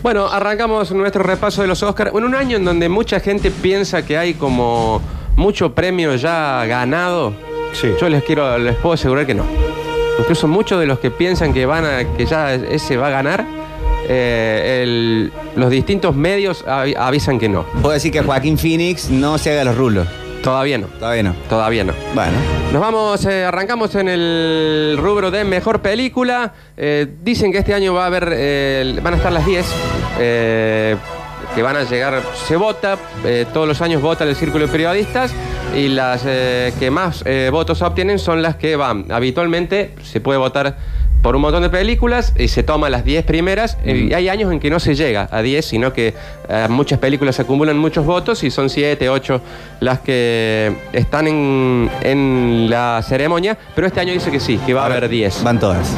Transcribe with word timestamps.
Bueno, 0.00 0.28
arrancamos 0.28 0.92
nuestro 0.92 1.24
repaso 1.24 1.60
de 1.60 1.66
los 1.66 1.82
Oscars. 1.82 2.12
En 2.14 2.22
un 2.22 2.36
año 2.36 2.56
en 2.56 2.64
donde 2.64 2.88
mucha 2.88 3.18
gente 3.18 3.50
piensa 3.50 4.06
que 4.06 4.16
hay 4.16 4.34
como 4.34 5.02
mucho 5.34 5.74
premio 5.74 6.14
ya 6.14 6.64
ganado, 6.66 7.34
Sí. 7.72 7.88
yo 8.00 8.08
les 8.08 8.22
quiero, 8.22 8.58
les 8.58 8.76
puedo 8.76 8.92
asegurar 8.92 9.26
que 9.26 9.34
no. 9.34 9.42
Incluso 10.20 10.46
muchos 10.46 10.78
de 10.78 10.86
los 10.86 11.00
que 11.00 11.10
piensan 11.10 11.52
que 11.52 11.66
van 11.66 11.84
a, 11.84 12.04
que 12.16 12.26
ya 12.26 12.54
ese 12.54 12.96
va 12.96 13.08
a 13.08 13.10
ganar, 13.10 13.44
eh, 14.08 14.82
el- 14.84 15.32
los 15.56 15.68
distintos 15.68 16.14
medios 16.14 16.64
avi- 16.64 16.94
avisan 16.96 17.40
que 17.40 17.48
no. 17.48 17.64
Puedo 17.82 17.90
decir 17.94 18.12
que 18.12 18.22
Joaquín 18.22 18.56
Phoenix 18.56 19.10
no 19.10 19.36
se 19.36 19.50
haga 19.50 19.64
los 19.64 19.76
rulos. 19.76 20.06
Todavía 20.42 20.78
no. 20.78 20.86
Todavía 20.86 21.22
no. 21.22 21.34
Todavía 21.48 21.84
no. 21.84 21.92
Bueno. 22.14 22.38
Nos 22.72 22.82
vamos, 22.82 23.24
eh, 23.24 23.44
arrancamos 23.44 23.94
en 23.94 24.08
el 24.08 24.98
rubro 25.00 25.30
de 25.30 25.42
mejor 25.44 25.80
película. 25.80 26.52
Eh, 26.76 27.06
dicen 27.22 27.50
que 27.50 27.58
este 27.58 27.72
año 27.72 27.94
va 27.94 28.04
a 28.04 28.06
haber, 28.06 28.30
eh, 28.34 28.98
van 29.02 29.14
a 29.14 29.16
estar 29.16 29.32
las 29.32 29.46
10, 29.46 29.66
eh, 30.18 30.96
que 31.54 31.62
van 31.62 31.76
a 31.76 31.84
llegar, 31.84 32.22
se 32.46 32.56
vota, 32.56 32.98
todos 33.54 33.66
los 33.66 33.80
años 33.80 34.02
vota 34.02 34.24
el 34.24 34.36
círculo 34.36 34.66
de 34.66 34.72
periodistas 34.72 35.32
y 35.74 35.88
las 35.88 36.22
que 36.22 36.90
más 36.92 37.24
votos 37.50 37.80
obtienen 37.80 38.18
son 38.18 38.42
las 38.42 38.56
que 38.56 38.76
van. 38.76 39.10
Habitualmente 39.10 39.94
se 40.02 40.20
puede 40.20 40.38
votar 40.38 40.76
por 41.22 41.36
un 41.36 41.42
montón 41.42 41.62
de 41.62 41.70
películas 41.70 42.32
y 42.38 42.48
se 42.48 42.62
toma 42.62 42.88
las 42.90 43.04
10 43.04 43.24
primeras 43.24 43.78
eh, 43.84 44.08
y 44.10 44.14
hay 44.14 44.28
años 44.28 44.52
en 44.52 44.60
que 44.60 44.70
no 44.70 44.80
se 44.80 44.94
llega 44.94 45.28
a 45.30 45.42
10, 45.42 45.64
sino 45.64 45.92
que 45.92 46.14
eh, 46.48 46.66
muchas 46.68 46.98
películas 46.98 47.40
acumulan 47.40 47.76
muchos 47.78 48.06
votos 48.06 48.44
y 48.44 48.50
son 48.50 48.70
7, 48.70 49.08
8 49.08 49.40
las 49.80 50.00
que 50.00 50.74
están 50.92 51.26
en, 51.28 51.90
en 52.02 52.70
la 52.70 53.02
ceremonia, 53.02 53.58
pero 53.74 53.86
este 53.86 54.00
año 54.00 54.12
dice 54.12 54.30
que 54.30 54.40
sí, 54.40 54.58
que 54.64 54.74
va 54.74 54.82
a 54.82 54.86
haber 54.86 55.08
10. 55.08 55.42
Van 55.42 55.58
todas. 55.58 55.96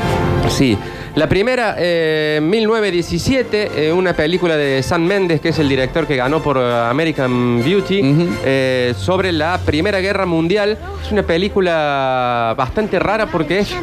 Sí. 0.49 0.77
La 1.17 1.29
primera, 1.29 1.75
eh, 1.77 2.39
1917, 2.41 3.89
eh, 3.89 3.93
una 3.93 4.13
película 4.13 4.57
de 4.57 4.81
Sam 4.83 5.03
Mendes, 5.03 5.41
que 5.41 5.49
es 5.49 5.59
el 5.59 5.69
director 5.69 6.07
que 6.07 6.15
ganó 6.15 6.41
por 6.41 6.57
eh, 6.57 6.89
American 6.89 7.63
Beauty, 7.65 8.01
eh, 8.45 8.95
sobre 8.97 9.33
la 9.33 9.59
Primera 9.59 9.99
Guerra 9.99 10.25
Mundial. 10.25 10.79
Es 11.05 11.11
una 11.11 11.25
película 11.25 12.55
bastante 12.57 13.01
rara 13.01 13.27
porque 13.27 13.59
es, 13.59 13.75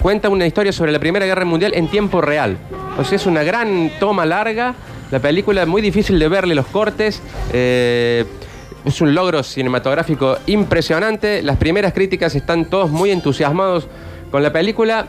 cuenta 0.00 0.28
una 0.30 0.46
historia 0.46 0.72
sobre 0.72 0.92
la 0.92 0.98
Primera 0.98 1.26
Guerra 1.26 1.44
Mundial 1.44 1.72
en 1.74 1.88
tiempo 1.88 2.20
real. 2.20 2.56
Es 3.12 3.26
una 3.26 3.42
gran 3.42 3.90
toma 4.00 4.24
larga. 4.24 4.74
La 5.10 5.20
película 5.20 5.62
es 5.62 5.68
muy 5.68 5.82
difícil 5.82 6.18
de 6.18 6.28
verle 6.28 6.54
los 6.54 6.66
cortes. 6.66 7.22
eh, 7.52 8.24
es 8.84 9.00
un 9.00 9.14
logro 9.14 9.42
cinematográfico 9.42 10.38
impresionante. 10.46 11.42
Las 11.42 11.56
primeras 11.56 11.92
críticas 11.92 12.34
están 12.34 12.64
todos 12.64 12.90
muy 12.90 13.10
entusiasmados 13.10 13.86
con 14.30 14.42
la 14.42 14.52
película. 14.52 15.06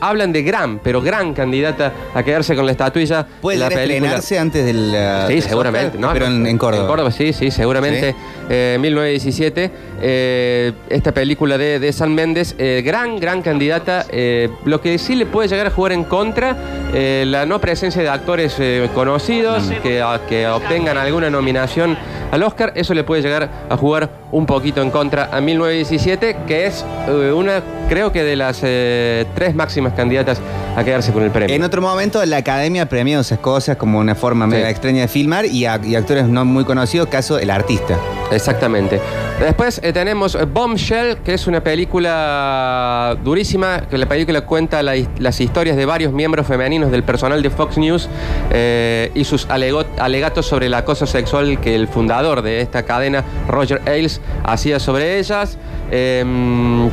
Hablan 0.00 0.32
de 0.32 0.42
gran, 0.42 0.78
pero 0.78 1.00
gran 1.00 1.32
candidata 1.34 1.92
a 2.14 2.22
quedarse 2.22 2.54
con 2.54 2.66
la 2.66 2.72
estatuilla. 2.72 3.26
¿Puede 3.40 3.58
la 3.58 3.68
llegar 3.68 3.82
a 3.82 3.84
estrenarse 3.86 4.38
antes 4.38 4.64
del. 4.66 4.90
Sí, 5.28 5.34
del 5.34 5.42
seguramente. 5.42 5.98
Pero 6.12 6.26
en, 6.26 6.46
en 6.46 6.58
Córdoba. 6.58 6.82
En 6.82 6.88
Córdoba, 6.88 7.10
sí, 7.10 7.32
sí, 7.32 7.50
seguramente. 7.50 8.12
Sí. 8.12 8.18
Eh, 8.48 8.76
1917. 8.80 9.70
eh, 10.02 10.72
esta 10.90 11.12
película 11.12 11.56
de, 11.58 11.78
de 11.80 11.92
San 11.92 12.14
Méndez, 12.14 12.54
eh, 12.58 12.82
gran, 12.84 13.18
gran 13.18 13.42
candidata. 13.42 14.04
eh, 14.10 14.50
lo 14.64 14.80
que 14.80 14.98
sí 14.98 15.14
le 15.16 15.26
puede 15.26 15.48
llegar 15.48 15.66
a 15.66 15.70
jugar 15.70 15.92
en 15.92 16.04
contra, 16.04 16.56
eh, 16.94 17.24
la 17.26 17.46
no 17.46 17.60
presencia 17.60 18.02
de 18.02 18.08
actores 18.08 18.56
eh, 18.58 18.88
conocidos 18.94 19.70
que, 19.82 20.02
a- 20.02 20.20
que 20.28 20.46
obtengan 20.46 20.96
alguna 20.98 21.30
nominación 21.30 21.96
al 22.30 22.42
Oscar, 22.42 22.72
eso 22.76 22.92
le 22.94 23.04
puede 23.04 23.22
llegar 23.22 23.48
a 23.68 23.76
jugar 23.76 24.10
un 24.32 24.46
poquito 24.46 24.82
en 24.82 24.90
contra 24.90 25.30
a 25.32 25.40
1917, 25.40 26.36
que 26.46 26.66
es 26.66 26.84
eh, 27.08 27.32
una, 27.32 27.62
creo 27.88 28.12
que 28.12 28.22
de 28.24 28.36
las 28.36 28.60
eh, 28.62 29.24
tres 29.34 29.54
máximas 29.54 29.85
candidatas 29.92 30.38
a 30.76 30.84
quedarse 30.84 31.12
con 31.12 31.22
el 31.22 31.30
premio. 31.30 31.54
En 31.54 31.62
otro 31.62 31.80
momento, 31.82 32.24
la 32.26 32.38
academia 32.38 32.88
premió 32.88 33.20
esas 33.20 33.38
cosas 33.38 33.76
como 33.76 33.98
una 33.98 34.14
forma 34.14 34.46
medio 34.46 34.64
Sí. 34.64 34.70
extraña 34.70 35.00
de 35.02 35.08
filmar 35.08 35.46
y, 35.46 35.64
a- 35.66 35.80
y 35.82 35.94
actores 35.94 36.26
no 36.28 36.44
muy 36.44 36.64
conocidos, 36.64 37.08
caso 37.08 37.38
El 37.38 37.50
Artista. 37.50 37.96
Exactamente. 38.30 39.00
Después 39.40 39.80
eh, 39.82 39.92
tenemos 39.92 40.36
Bombshell, 40.52 41.18
que 41.18 41.34
es 41.34 41.46
una 41.46 41.60
película 41.62 43.16
durísima, 43.22 43.82
que 43.88 43.98
la 43.98 44.06
película 44.06 44.40
cuenta 44.42 44.82
la 44.82 44.94
las 45.18 45.40
historias 45.40 45.76
de 45.76 45.84
varios 45.86 46.12
miembros 46.12 46.46
femeninos 46.46 46.90
del 46.90 47.02
personal 47.02 47.42
de 47.42 47.50
Fox 47.50 47.76
News 47.78 48.08
eh, 48.50 49.10
y 49.14 49.24
sus 49.24 49.46
alegatos 49.50 50.46
sobre 50.46 50.66
el 50.66 50.74
acoso 50.74 51.06
sexual 51.06 51.60
que 51.60 51.74
el 51.74 51.86
fundador 51.88 52.42
de 52.42 52.60
esta 52.60 52.82
cadena, 52.84 53.24
Roger 53.48 53.80
Ailes, 53.86 54.20
hacía 54.44 54.80
sobre 54.80 55.18
ellas. 55.18 55.58
Em, 55.90 56.88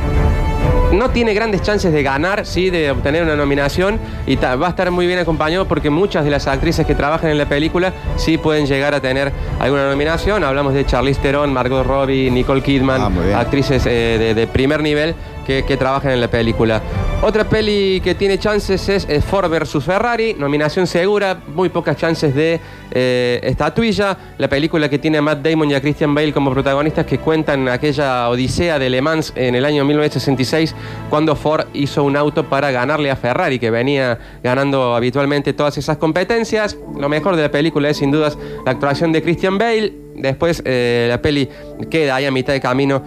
no 0.94 1.10
tiene 1.10 1.34
grandes 1.34 1.62
chances 1.62 1.92
de 1.92 2.02
ganar, 2.02 2.46
sí, 2.46 2.70
de 2.70 2.90
obtener 2.90 3.22
una 3.22 3.36
nominación 3.36 3.98
y 4.26 4.36
va 4.36 4.66
a 4.66 4.70
estar 4.70 4.90
muy 4.90 5.06
bien 5.06 5.18
acompañado 5.18 5.66
porque 5.66 5.90
muchas 5.90 6.24
de 6.24 6.30
las 6.30 6.46
actrices 6.46 6.86
que 6.86 6.94
trabajan 6.94 7.30
en 7.30 7.38
la 7.38 7.46
película 7.46 7.92
sí 8.16 8.38
pueden 8.38 8.66
llegar 8.66 8.94
a 8.94 9.00
tener 9.00 9.32
alguna 9.60 9.88
nominación. 9.88 10.44
Hablamos 10.44 10.74
de 10.74 10.84
Charlize 10.86 11.20
Theron, 11.20 11.52
Margot 11.52 11.86
Robbie, 11.86 12.30
Nicole 12.30 12.62
Kidman, 12.62 13.00
Ah, 13.34 13.40
actrices 13.40 13.84
eh, 13.86 14.16
de, 14.18 14.34
de 14.34 14.46
primer 14.46 14.82
nivel 14.82 15.14
que, 15.46 15.64
que 15.64 15.76
trabajan 15.76 16.12
en 16.12 16.20
la 16.20 16.28
película. 16.28 16.80
Otra 17.26 17.44
peli 17.44 18.02
que 18.04 18.14
tiene 18.14 18.38
chances 18.38 18.86
es 18.86 19.06
eh, 19.08 19.22
Ford 19.22 19.50
vs 19.50 19.82
Ferrari, 19.82 20.34
nominación 20.34 20.86
segura, 20.86 21.40
muy 21.54 21.70
pocas 21.70 21.96
chances 21.96 22.34
de 22.34 22.60
eh, 22.90 23.40
estatuilla. 23.42 24.34
La 24.36 24.46
película 24.46 24.90
que 24.90 24.98
tiene 24.98 25.16
a 25.16 25.22
Matt 25.22 25.38
Damon 25.38 25.70
y 25.70 25.74
a 25.74 25.80
Christian 25.80 26.14
Bale 26.14 26.34
como 26.34 26.52
protagonistas 26.52 27.06
que 27.06 27.16
cuentan 27.16 27.66
aquella 27.70 28.28
odisea 28.28 28.78
de 28.78 28.90
Le 28.90 29.00
Mans 29.00 29.32
en 29.36 29.54
el 29.54 29.64
año 29.64 29.86
1966 29.86 30.74
cuando 31.08 31.34
Ford 31.34 31.64
hizo 31.72 32.04
un 32.04 32.14
auto 32.14 32.44
para 32.44 32.70
ganarle 32.70 33.10
a 33.10 33.16
Ferrari 33.16 33.58
que 33.58 33.70
venía 33.70 34.18
ganando 34.42 34.94
habitualmente 34.94 35.54
todas 35.54 35.78
esas 35.78 35.96
competencias. 35.96 36.76
Lo 36.94 37.08
mejor 37.08 37.36
de 37.36 37.42
la 37.42 37.50
película 37.50 37.88
es 37.88 37.96
sin 37.96 38.10
dudas 38.10 38.36
la 38.66 38.72
actuación 38.72 39.12
de 39.12 39.22
Christian 39.22 39.56
Bale. 39.56 39.94
Después 40.14 40.62
eh, 40.66 41.06
la 41.08 41.22
peli 41.22 41.48
queda 41.90 42.16
ahí 42.16 42.26
a 42.26 42.30
mitad 42.30 42.52
de 42.52 42.60
camino, 42.60 43.02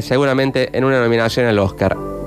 seguramente 0.00 0.70
en 0.78 0.84
una 0.84 1.00
nominación 1.00 1.46
al 1.46 1.58
Oscar. 1.58 2.17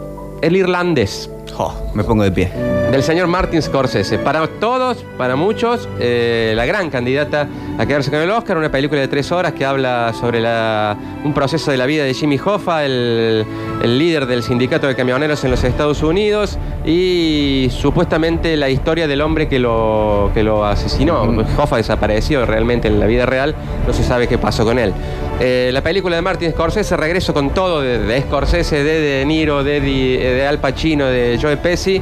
El 0.41 0.55
irlandés, 0.55 1.29
Jo, 1.55 1.91
me 1.93 2.03
pongo 2.03 2.23
de 2.23 2.31
pie. 2.31 2.80
Del 2.91 3.03
señor 3.03 3.27
Martin 3.27 3.61
Scorsese. 3.61 4.19
Para 4.19 4.45
todos, 4.47 4.97
para 5.17 5.37
muchos, 5.37 5.87
eh, 5.99 6.51
la 6.55 6.65
gran 6.65 6.89
candidata 6.89 7.47
a 7.77 7.85
quedarse 7.85 8.11
con 8.11 8.19
el 8.19 8.29
Oscar, 8.29 8.57
una 8.57 8.69
película 8.69 8.99
de 8.99 9.07
tres 9.07 9.31
horas 9.31 9.53
que 9.53 9.65
habla 9.65 10.13
sobre 10.19 10.41
la- 10.41 10.97
un 11.23 11.33
proceso 11.33 11.71
de 11.71 11.77
la 11.77 11.85
vida 11.85 12.03
de 12.03 12.13
Jimmy 12.13 12.37
Hoffa, 12.43 12.83
el, 12.83 13.45
el 13.81 13.97
líder 13.97 14.25
del 14.25 14.43
sindicato 14.43 14.87
de 14.87 14.95
camioneros 14.95 15.41
en 15.45 15.51
los 15.51 15.63
Estados 15.63 16.03
Unidos, 16.03 16.57
y 16.85 17.69
supuestamente 17.71 18.57
la 18.57 18.69
historia 18.69 19.07
del 19.07 19.21
hombre 19.21 19.47
que 19.47 19.57
lo, 19.59 20.29
que 20.33 20.43
lo 20.43 20.65
asesinó. 20.65 21.21
Hoffa 21.57 21.77
desapareció 21.77 22.45
realmente 22.45 22.89
en 22.89 22.99
la 22.99 23.05
vida 23.05 23.25
real, 23.25 23.55
no 23.87 23.93
se 23.93 24.03
sabe 24.03 24.27
qué 24.27 24.37
pasó 24.37 24.65
con 24.65 24.77
él. 24.77 24.91
Eh, 25.39 25.69
la 25.71 25.81
película 25.81 26.17
de 26.17 26.21
Martin 26.21 26.51
Scorsese, 26.51 26.97
regreso 26.97 27.33
con 27.33 27.51
todo 27.51 27.81
de, 27.81 27.99
de 27.99 28.21
Scorsese, 28.21 28.83
de 28.83 28.99
De 28.99 29.25
Niro, 29.25 29.63
de, 29.63 29.79
Di- 29.79 30.17
de 30.17 30.45
Al 30.45 30.59
Pacino, 30.59 31.05
de 31.05 31.39
Joe 31.41 31.55
Pesci. 31.55 32.01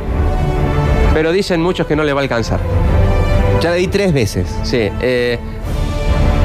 Pero 1.13 1.31
dicen 1.31 1.61
muchos 1.61 1.87
que 1.87 1.95
no 1.95 2.03
le 2.03 2.13
va 2.13 2.21
a 2.21 2.23
alcanzar. 2.23 2.59
Ya 3.61 3.71
la 3.71 3.75
di 3.75 3.87
tres 3.87 4.13
veces. 4.13 4.47
Sí. 4.63 4.89
eh, 5.01 5.37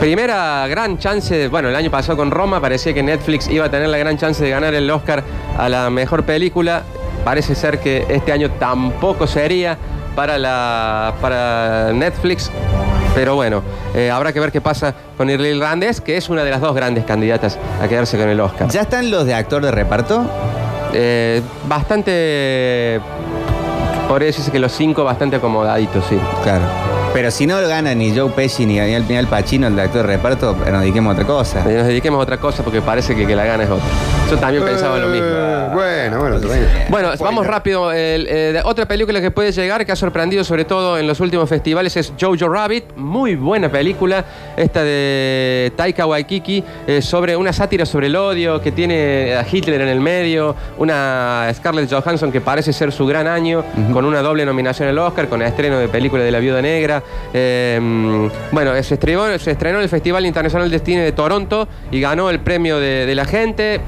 primera 0.01 0.67
gran 0.69 0.99
chance, 0.99 1.35
de- 1.37 1.49
bueno, 1.49 1.69
el 1.69 1.77
año 1.77 1.91
pasado 1.91 2.17
con 2.17 2.31
Roma 2.31 2.61
parecía 2.61 2.93
que 2.93 3.03
Netflix 3.03 3.49
iba 3.49 3.67
a 3.67 3.71
tener 3.71 3.89
la 3.89 3.99
gran 3.99 4.19
chance 4.19 4.43
de 4.43 4.51
ganar 4.51 4.75
el 4.75 4.91
Oscar 4.91 5.23
a 5.57 5.69
la 5.69 5.91
mejor 5.91 6.25
película. 6.25 6.83
Parece 7.25 7.55
ser 7.55 7.79
que 7.79 8.05
este 8.09 8.33
año 8.33 8.51
tampoco 8.59 9.27
sería 9.27 9.79
para, 10.15 10.37
la, 10.39 11.15
para 11.21 11.93
Netflix. 11.95 12.51
Pero 13.15 13.37
bueno, 13.37 13.63
eh, 13.95 14.11
habrá 14.11 14.33
que 14.33 14.41
ver 14.41 14.51
qué 14.51 14.61
pasa 14.61 14.93
con 15.17 15.31
El 15.31 15.41
Irlandés, 15.47 16.01
que 16.01 16.17
es 16.17 16.29
una 16.29 16.43
de 16.43 16.51
las 16.51 16.61
dos 16.61 16.75
grandes 16.75 17.05
candidatas 17.05 17.59
a 17.81 17.87
quedarse 17.87 18.19
con 18.19 18.29
el 18.29 18.41
Oscar. 18.41 18.69
¿Ya 18.69 18.81
están 18.83 19.11
los 19.11 19.25
de 19.25 19.35
actor 19.35 19.63
de 19.65 19.71
reparto? 19.71 20.25
Eh, 20.93 21.41
bastante, 21.69 23.01
podría 24.09 24.27
decirse 24.27 24.51
que 24.51 24.59
los 24.59 24.73
cinco 24.73 25.05
bastante 25.05 25.37
acomodaditos, 25.37 26.05
sí. 26.07 26.19
Claro. 26.43 26.65
Pero 27.13 27.31
si 27.31 27.47
no 27.47 27.61
lo 27.61 27.69
gana 27.69 27.95
ni 27.95 28.17
Joe 28.17 28.31
Pesci 28.31 28.67
ni 28.67 28.79
Daniel 28.79 29.05
Pinal 29.05 29.29
Pacino, 29.29 29.69
el 29.69 29.79
actor 29.79 30.03
de 30.03 30.15
reparto, 30.15 30.57
nos 30.57 30.81
dediquemos 30.81 31.11
a 31.11 31.13
otra 31.13 31.27
cosa. 31.27 31.59
Nos 31.61 31.87
dediquemos 31.87 32.19
a 32.19 32.23
otra 32.23 32.39
cosa 32.39 32.65
porque 32.65 32.83
parece 32.83 33.15
que, 33.15 33.25
que 33.27 33.37
la 33.37 33.45
gana 33.45 33.65
es 33.65 33.71
otra. 33.71 33.87
Yo 34.31 34.39
también 34.39 34.65
pensaba 34.65 34.99
lo 34.99 35.09
mismo. 35.09 35.27
Eh, 35.27 35.69
Bueno, 35.75 36.19
bueno, 36.21 36.41
también. 36.41 36.67
Bueno, 36.89 37.11
vamos 37.21 37.47
rápido. 37.47 37.93
El, 37.93 38.27
eh, 38.29 38.61
otra 38.65 38.87
película 38.87 39.21
que 39.21 39.31
puede 39.31 39.53
llegar, 39.53 39.85
que 39.85 39.93
ha 39.93 39.97
sorprendido 39.97 40.45
sobre 40.45 40.65
todo 40.65 40.99
en 40.99 41.07
los 41.07 41.21
últimos 41.21 41.49
festivales, 41.49 41.97
es 41.97 42.13
Jojo 42.21 42.49
Rabbit. 42.49 42.85
Muy 42.97 43.37
buena 43.37 43.69
película. 43.69 44.25
Esta 44.57 44.83
de 44.83 45.73
Taika 45.77 46.07
Waikiki, 46.07 46.65
eh, 46.87 47.03
sobre 47.03 47.37
una 47.37 47.53
sátira 47.53 47.85
sobre 47.87 48.07
el 48.07 48.17
odio, 48.17 48.61
que 48.61 48.73
tiene 48.73 49.35
a 49.35 49.45
Hitler 49.51 49.81
en 49.83 49.89
el 49.89 50.01
medio, 50.01 50.57
una 50.79 51.49
Scarlett 51.55 51.91
Johansson 51.93 52.33
que 52.33 52.41
parece 52.41 52.73
ser 52.73 52.93
su 52.93 53.07
gran 53.07 53.27
año, 53.27 53.65
con 53.93 54.05
una 54.05 54.23
doble 54.23 54.45
nominación 54.45 54.89
al 54.89 54.99
Oscar, 54.99 55.29
con 55.29 55.43
el 55.43 55.49
estreno 55.49 55.79
de 55.79 55.89
película 55.89 56.23
de 56.23 56.31
La 56.31 56.39
Viuda 56.39 56.63
Negra. 56.63 57.03
Eh, 57.33 57.79
bueno, 58.53 58.73
se 58.83 58.95
estrenó, 58.95 59.39
se 59.39 59.51
estrenó 59.51 59.79
en 59.79 59.85
el 59.85 59.89
Festival 59.89 60.25
Internacional 60.27 60.71
de 60.71 60.79
Cine 60.79 61.03
de 61.03 61.13
Toronto 61.13 61.69
y 61.91 62.01
ganó 62.01 62.31
el 62.31 62.41
premio 62.41 62.79
de, 62.79 63.07
de 63.07 63.15
la 63.15 63.25
gente. 63.25 63.81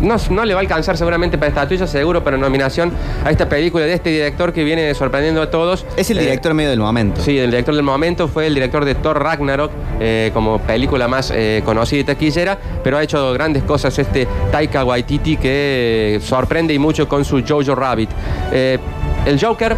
No, 0.00 0.16
no 0.30 0.44
le 0.44 0.54
va 0.54 0.60
a 0.60 0.62
alcanzar 0.62 0.96
seguramente 0.96 1.38
para 1.38 1.48
estatuilla, 1.48 1.86
seguro 1.86 2.22
para 2.24 2.36
nominación 2.36 2.92
a 3.24 3.30
esta 3.30 3.48
película 3.48 3.84
de 3.84 3.92
este 3.94 4.10
director 4.10 4.52
que 4.52 4.64
viene 4.64 4.94
sorprendiendo 4.94 5.42
a 5.42 5.50
todos. 5.50 5.84
Es 5.96 6.10
el 6.10 6.18
Eh, 6.18 6.22
director 6.22 6.54
medio 6.54 6.70
del 6.70 6.80
momento. 6.80 7.20
Sí, 7.20 7.38
el 7.38 7.50
director 7.50 7.74
del 7.74 7.84
momento 7.84 8.28
fue 8.28 8.46
el 8.46 8.54
director 8.54 8.84
de 8.84 8.94
Thor 8.94 9.22
Ragnarok, 9.22 9.70
eh, 10.00 10.30
como 10.32 10.58
película 10.60 11.08
más 11.08 11.32
eh, 11.34 11.62
conocida 11.64 12.00
y 12.00 12.04
taquillera, 12.04 12.58
pero 12.82 12.96
ha 12.98 13.02
hecho 13.02 13.32
grandes 13.32 13.62
cosas 13.62 13.98
este 13.98 14.26
Taika 14.50 14.84
Waititi 14.84 15.36
que 15.36 16.20
sorprende 16.22 16.74
y 16.74 16.78
mucho 16.78 17.08
con 17.08 17.24
su 17.24 17.42
Jojo 17.46 17.74
Rabbit. 17.74 18.10
El 18.52 19.38
Joker, 19.40 19.76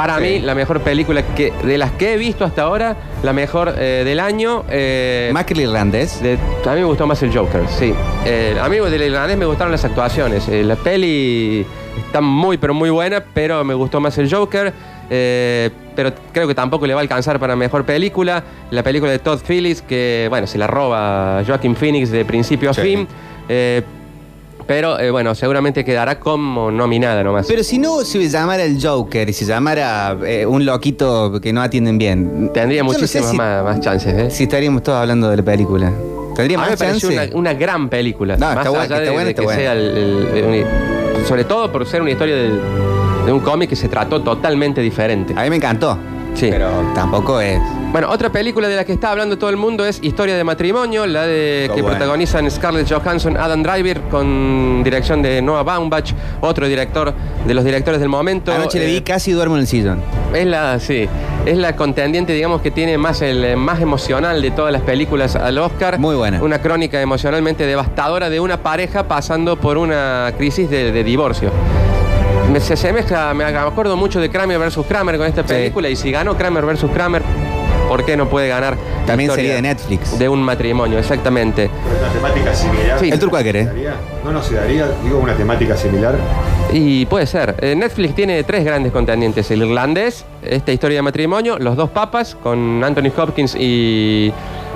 para 0.00 0.16
Sí. 0.16 0.22
mí, 0.22 0.38
la 0.40 0.54
mejor 0.54 0.80
película 0.80 1.22
que, 1.34 1.52
de 1.62 1.76
las 1.76 1.90
que 1.92 2.14
he 2.14 2.16
visto 2.16 2.42
hasta 2.46 2.62
ahora, 2.62 2.96
la 3.22 3.34
mejor 3.34 3.74
eh, 3.76 4.00
del 4.02 4.18
año. 4.18 4.64
eh, 4.70 5.28
Más 5.34 5.44
que 5.44 5.52
el 5.52 5.60
irlandés. 5.60 6.22
de- 6.22 6.38
a 6.64 6.72
mí 6.72 6.80
me 6.80 6.84
gustó 6.86 7.06
más 7.06 7.22
el 7.22 7.36
Joker, 7.36 7.60
sí. 7.68 7.92
Eh, 8.24 8.56
a 8.58 8.66
mí 8.70 8.78
del 8.78 9.02
irlandés 9.02 9.36
me 9.36 9.44
gustaron 9.44 9.70
las 9.72 9.84
actuaciones. 9.84 10.48
Eh, 10.48 10.64
la 10.64 10.76
peli 10.76 11.66
está 11.98 12.22
muy, 12.22 12.56
pero 12.56 12.72
muy 12.72 12.88
buena, 12.88 13.22
pero 13.34 13.62
me 13.62 13.74
gustó 13.74 14.00
más 14.00 14.16
el 14.16 14.32
Joker. 14.32 14.72
Eh, 15.10 15.68
pero 15.94 16.12
creo 16.32 16.48
que 16.48 16.54
tampoco 16.54 16.86
le 16.86 16.94
va 16.94 17.00
a 17.00 17.02
alcanzar 17.02 17.38
para 17.38 17.54
mejor 17.54 17.84
película. 17.84 18.42
La 18.70 18.82
película 18.82 19.10
de 19.12 19.18
Todd 19.18 19.40
Phillips, 19.46 19.82
que 19.82 20.28
bueno, 20.30 20.46
se 20.46 20.56
la 20.56 20.66
roba 20.66 21.42
Joaquin 21.46 21.76
Phoenix 21.76 22.10
de 22.10 22.24
principio 22.24 22.70
a 22.70 22.74
fin. 22.74 23.06
Pero 24.70 25.00
eh, 25.00 25.10
bueno, 25.10 25.34
seguramente 25.34 25.84
quedará 25.84 26.20
como 26.20 26.70
nominada 26.70 27.24
nomás. 27.24 27.44
Pero 27.48 27.64
si 27.64 27.76
no 27.78 28.02
se 28.04 28.28
llamara 28.28 28.62
el 28.62 28.78
Joker 28.80 29.28
y 29.28 29.32
se 29.32 29.44
llamara 29.44 30.16
eh, 30.24 30.46
un 30.46 30.64
loquito 30.64 31.40
que 31.40 31.52
no 31.52 31.60
atienden 31.60 31.98
bien. 31.98 32.52
Tendría 32.54 32.78
yo 32.78 32.84
no 32.84 32.92
sé 32.92 32.98
muchísimas 33.00 33.30
si, 33.32 33.36
más, 33.36 33.64
más 33.64 33.80
chances, 33.80 34.14
¿eh? 34.14 34.30
si 34.30 34.44
estaríamos 34.44 34.84
todos 34.84 34.98
hablando 35.00 35.28
de 35.28 35.38
la 35.38 35.42
película. 35.42 35.90
¿Tendría 36.36 36.56
A 36.56 36.60
mí 36.60 36.66
me 36.66 36.70
más 36.70 36.78
pareció 36.78 37.10
chance? 37.10 37.30
una, 37.34 37.36
una 37.50 37.54
gran 37.54 37.88
película. 37.88 38.36
No, 38.36 38.46
más 38.46 38.58
está 38.58 38.68
allá 38.70 38.82
está 38.84 39.00
de, 39.00 39.10
buena, 39.10 39.24
de 39.24 39.30
está 39.30 39.42
que 39.42 39.46
buena. 39.46 39.60
sea 39.60 39.72
el- 39.72 39.96
el- 39.98 40.26
el 40.38 40.44
uni- 40.44 40.64
sobre 41.26 41.42
todo 41.42 41.72
por 41.72 41.84
ser 41.84 42.02
una 42.02 42.12
historia 42.12 42.36
del- 42.36 42.60
de 43.26 43.32
un 43.32 43.40
cómic 43.40 43.70
que 43.70 43.76
se 43.76 43.88
trató 43.88 44.22
totalmente 44.22 44.80
diferente. 44.80 45.34
A 45.36 45.42
mí 45.42 45.50
me 45.50 45.56
encantó. 45.56 45.98
Sí. 46.34 46.46
Pero 46.48 46.68
tampoco 46.94 47.40
es. 47.40 47.58
Bueno, 47.92 48.08
otra 48.08 48.30
película 48.30 48.68
de 48.68 48.76
la 48.76 48.84
que 48.84 48.92
está 48.92 49.10
hablando 49.10 49.36
todo 49.36 49.50
el 49.50 49.56
mundo 49.56 49.84
es 49.84 49.98
Historia 50.00 50.36
de 50.36 50.44
matrimonio, 50.44 51.06
la 51.06 51.26
de 51.26 51.64
Está 51.64 51.74
que 51.74 51.82
buena. 51.82 51.98
protagonizan 51.98 52.48
Scarlett 52.48 52.88
Johansson, 52.88 53.36
Adam 53.36 53.64
Driver, 53.64 54.00
con 54.02 54.82
dirección 54.84 55.22
de 55.22 55.42
Noah 55.42 55.64
Baumbach, 55.64 56.12
otro 56.40 56.68
director 56.68 57.12
de 57.44 57.52
los 57.52 57.64
directores 57.64 57.98
del 57.98 58.08
momento. 58.08 58.52
Anoche 58.52 58.78
le 58.78 58.84
Eh, 58.84 58.94
vi 58.94 59.00
casi 59.00 59.32
duermo 59.32 59.56
en 59.56 59.62
el 59.62 59.66
sillón. 59.66 60.00
Es 60.32 60.46
la, 60.46 60.78
sí, 60.78 61.08
es 61.44 61.58
la 61.58 61.74
contendiente, 61.74 62.32
digamos, 62.32 62.60
que 62.62 62.70
tiene 62.70 62.96
más 62.96 63.22
el 63.22 63.44
eh, 63.44 63.56
más 63.56 63.80
emocional 63.80 64.40
de 64.40 64.52
todas 64.52 64.72
las 64.72 64.82
películas 64.82 65.34
al 65.34 65.58
Oscar. 65.58 65.98
Muy 65.98 66.14
buena. 66.14 66.40
Una 66.40 66.60
crónica 66.60 67.00
emocionalmente 67.02 67.66
devastadora 67.66 68.30
de 68.30 68.38
una 68.38 68.62
pareja 68.62 69.08
pasando 69.08 69.56
por 69.56 69.76
una 69.78 70.32
crisis 70.38 70.70
de, 70.70 70.92
de 70.92 71.02
divorcio. 71.02 71.50
Me, 72.52 72.60
se 72.60 72.74
asemeja, 72.74 73.34
me 73.34 73.42
acuerdo 73.44 73.96
mucho 73.96 74.20
de 74.20 74.30
Kramer 74.30 74.60
versus 74.60 74.86
Kramer 74.86 75.16
con 75.18 75.26
esta 75.26 75.42
película 75.42 75.88
y 75.88 75.96
si 75.96 76.12
ganó 76.12 76.36
Kramer 76.36 76.64
versus 76.64 76.90
Kramer, 76.92 77.22
¿por 77.90 78.04
qué 78.04 78.16
no 78.16 78.28
puede 78.28 78.46
ganar? 78.46 78.76
También 79.04 79.32
sería 79.32 79.56
de 79.56 79.62
Netflix. 79.62 80.16
De 80.16 80.28
un 80.28 80.40
matrimonio, 80.40 80.96
exactamente. 80.96 81.68
Una 81.98 82.12
temática 82.12 82.54
similar. 82.54 83.00
Sí. 83.00 83.10
¿El 83.10 83.18
turco 83.18 83.36
a 83.36 83.42
querer? 83.42 83.74
No, 84.24 84.30
no 84.30 84.40
se 84.40 84.54
daría, 84.54 84.86
digo, 85.02 85.18
una 85.18 85.34
temática 85.34 85.76
similar. 85.76 86.14
Y 86.72 87.04
puede 87.06 87.26
ser. 87.26 87.56
Eh, 87.60 87.74
Netflix 87.74 88.14
tiene 88.14 88.44
tres 88.44 88.64
grandes 88.64 88.92
contendientes. 88.92 89.50
El 89.50 89.62
irlandés, 89.62 90.24
esta 90.40 90.70
historia 90.70 90.98
de 90.98 91.02
matrimonio, 91.02 91.58
Los 91.58 91.74
dos 91.74 91.90
papas, 91.90 92.36
con 92.40 92.84
Anthony 92.84 93.10
Hopkins 93.16 93.56
y 93.58 94.32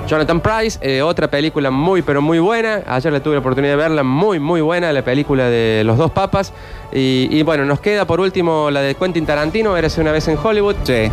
Jonathan 0.09 0.41
Price. 0.41 0.77
Eh, 0.81 1.01
otra 1.01 1.29
película 1.29 1.71
muy, 1.71 2.01
pero 2.01 2.21
muy 2.21 2.39
buena. 2.39 2.81
Ayer 2.85 3.13
la 3.13 3.23
tuve 3.23 3.35
la 3.35 3.39
oportunidad 3.39 3.71
de 3.71 3.77
verla. 3.77 4.03
Muy, 4.03 4.41
muy 4.41 4.59
buena 4.59 4.91
la 4.91 5.05
película 5.05 5.45
de 5.45 5.83
Los 5.85 5.97
dos 5.97 6.11
papas. 6.11 6.51
Y, 6.91 7.29
y 7.31 7.43
bueno, 7.43 7.63
nos 7.63 7.79
queda 7.79 8.03
por 8.03 8.19
último 8.19 8.69
la 8.69 8.81
de 8.81 8.95
Quentin 8.95 9.25
Tarantino, 9.25 9.77
Érase 9.77 10.01
una 10.01 10.11
vez 10.11 10.27
en 10.27 10.37
Hollywood. 10.37 10.75
Sí. 10.83 11.09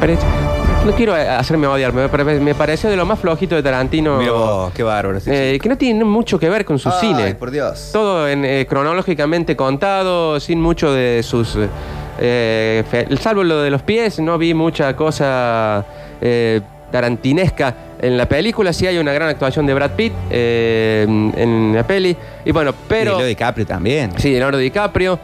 Pero 0.00 0.16
no 0.84 0.92
quiero 0.92 1.16
eh, 1.16 1.28
hacerme 1.28 1.66
odiar, 1.66 1.92
me, 1.92 2.40
me 2.40 2.54
pareció 2.54 2.90
de 2.90 2.96
lo 2.96 3.06
más 3.06 3.18
flojito 3.18 3.54
de 3.54 3.62
Tarantino. 3.62 4.18
Mira 4.18 4.32
vos, 4.32 4.72
qué 4.74 4.82
bárbaro. 4.82 5.18
eh, 5.26 5.58
que 5.60 5.68
no 5.68 5.76
tiene 5.78 6.04
mucho 6.04 6.38
que 6.38 6.48
ver 6.48 6.64
con 6.64 6.78
su 6.78 6.88
chico. 6.90 7.00
cine. 7.00 7.22
Ay, 7.24 7.34
por 7.34 7.50
Dios. 7.50 7.90
Todo 7.92 8.28
en, 8.28 8.44
eh, 8.44 8.66
cronológicamente 8.68 9.56
contado, 9.56 10.38
sin 10.40 10.60
mucho 10.60 10.92
de 10.92 11.22
sus... 11.22 11.56
eh, 12.20 12.84
fe- 12.90 13.16
salvo 13.16 13.42
lo 13.44 13.62
de 13.62 13.70
los 13.70 13.82
pies, 13.82 14.18
no 14.20 14.36
vi 14.38 14.52
mucha 14.54 14.94
cosa 14.94 15.84
eh, 16.20 16.60
tarantinesca 16.92 17.74
en 18.00 18.16
la 18.18 18.26
película. 18.28 18.72
Sí 18.72 18.86
hay 18.86 18.98
una 18.98 19.12
gran 19.12 19.28
actuación 19.30 19.66
de 19.66 19.74
Brad 19.74 19.90
Pitt 19.92 20.12
eh, 20.30 21.04
en 21.08 21.72
la 21.74 21.86
peli. 21.86 22.16
Y 22.44 22.52
bueno, 22.52 22.72
Pero... 22.88 23.04
pero... 23.12 23.14
Y 23.14 23.18
Leo 23.18 23.26
DiCaprio 23.28 23.66
también. 23.66 24.12
Sí, 24.18 24.32
Leonardo 24.32 24.58
DiCaprio. 24.58 25.18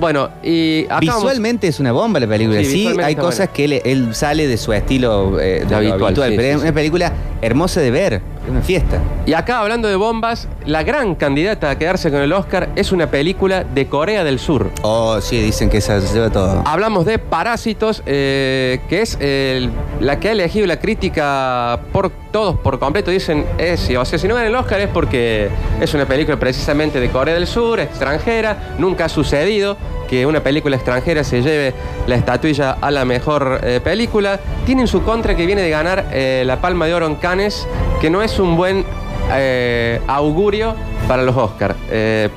Bueno, 0.00 0.28
y 0.42 0.86
Visualmente 1.00 1.68
es 1.68 1.78
una 1.80 1.92
bomba 1.92 2.18
la 2.18 2.26
película. 2.26 2.58
Sí, 2.60 2.64
Sí, 2.66 2.74
visualmente 2.78 3.04
hay 3.06 3.12
está 3.12 3.22
cosas 3.22 3.38
buena. 3.38 3.52
que 3.52 3.64
él, 3.64 3.72
él 3.84 4.14
sale 4.14 4.46
de 4.48 4.56
su 4.56 4.72
estilo 4.72 5.38
eh, 5.40 5.60
de 5.64 5.70
lo 5.70 5.76
habitual, 5.76 6.02
habitual, 6.04 6.30
sí, 6.30 6.36
pero 6.36 6.42
sí, 6.48 6.48
es 6.54 6.56
sí. 6.56 6.62
una 6.62 6.72
película 6.74 7.12
hermosa 7.40 7.80
de 7.80 7.90
ver, 7.90 8.20
es 8.44 8.50
una 8.50 8.60
fiesta. 8.62 8.98
Y 9.26 9.32
acá 9.32 9.60
hablando 9.60 9.88
de 9.88 9.96
bombas, 9.96 10.48
la 10.66 10.82
gran 10.82 11.14
candidata 11.14 11.70
a 11.70 11.78
quedarse 11.78 12.10
con 12.10 12.20
el 12.20 12.32
Oscar 12.32 12.68
es 12.76 12.92
una 12.92 13.06
película 13.10 13.64
de 13.64 13.86
Corea 13.86 14.22
del 14.24 14.38
Sur. 14.38 14.70
Oh, 14.82 15.20
sí, 15.20 15.40
dicen 15.40 15.70
que 15.70 15.78
esa 15.78 16.00
se 16.00 16.12
lleva 16.14 16.30
todo. 16.30 16.62
Hablamos 16.66 17.04
de 17.06 17.18
Parásitos, 17.18 18.02
eh, 18.06 18.80
que 18.88 19.02
es 19.02 19.16
el- 19.20 19.70
la 20.00 20.20
que 20.20 20.28
ha 20.28 20.32
elegido 20.32 20.66
la 20.66 20.78
crítica 20.78 21.80
por 21.92 22.10
todos 22.30 22.58
por 22.58 22.78
completo. 22.78 23.10
Dicen, 23.10 23.46
es, 23.58 23.88
o 23.96 24.04
sea, 24.04 24.18
si 24.18 24.28
no 24.28 24.34
gana 24.34 24.46
el 24.48 24.54
Oscar 24.54 24.80
es 24.80 24.88
porque 24.88 25.48
es 25.80 25.94
una 25.94 26.04
película 26.06 26.38
precisamente 26.38 27.00
de 27.00 27.08
Corea 27.10 27.34
del 27.34 27.46
Sur, 27.46 27.80
extranjera. 27.80 28.74
Nunca 28.78 29.06
ha 29.06 29.08
sucedido 29.08 29.76
que 30.14 30.26
una 30.26 30.40
película 30.42 30.76
extranjera 30.76 31.24
se 31.24 31.42
lleve 31.42 31.74
la 32.06 32.14
estatuilla 32.14 32.76
a 32.80 32.90
la 32.90 33.04
mejor 33.04 33.60
eh, 33.64 33.80
película. 33.82 34.38
Tiene 34.64 34.82
en 34.82 34.88
su 34.88 35.02
contra 35.02 35.34
que 35.34 35.44
viene 35.44 35.62
de 35.62 35.70
ganar 35.70 36.06
eh, 36.12 36.44
la 36.46 36.60
Palma 36.60 36.86
de 36.86 36.94
Oro 36.94 37.06
en 37.06 37.16
Cannes, 37.16 37.66
que 38.00 38.10
no 38.10 38.22
es 38.22 38.38
un 38.38 38.56
buen 38.56 38.84
eh, 39.32 40.00
augurio 40.06 40.74
para 41.08 41.22
los 41.24 41.36
Oscars. 41.36 41.74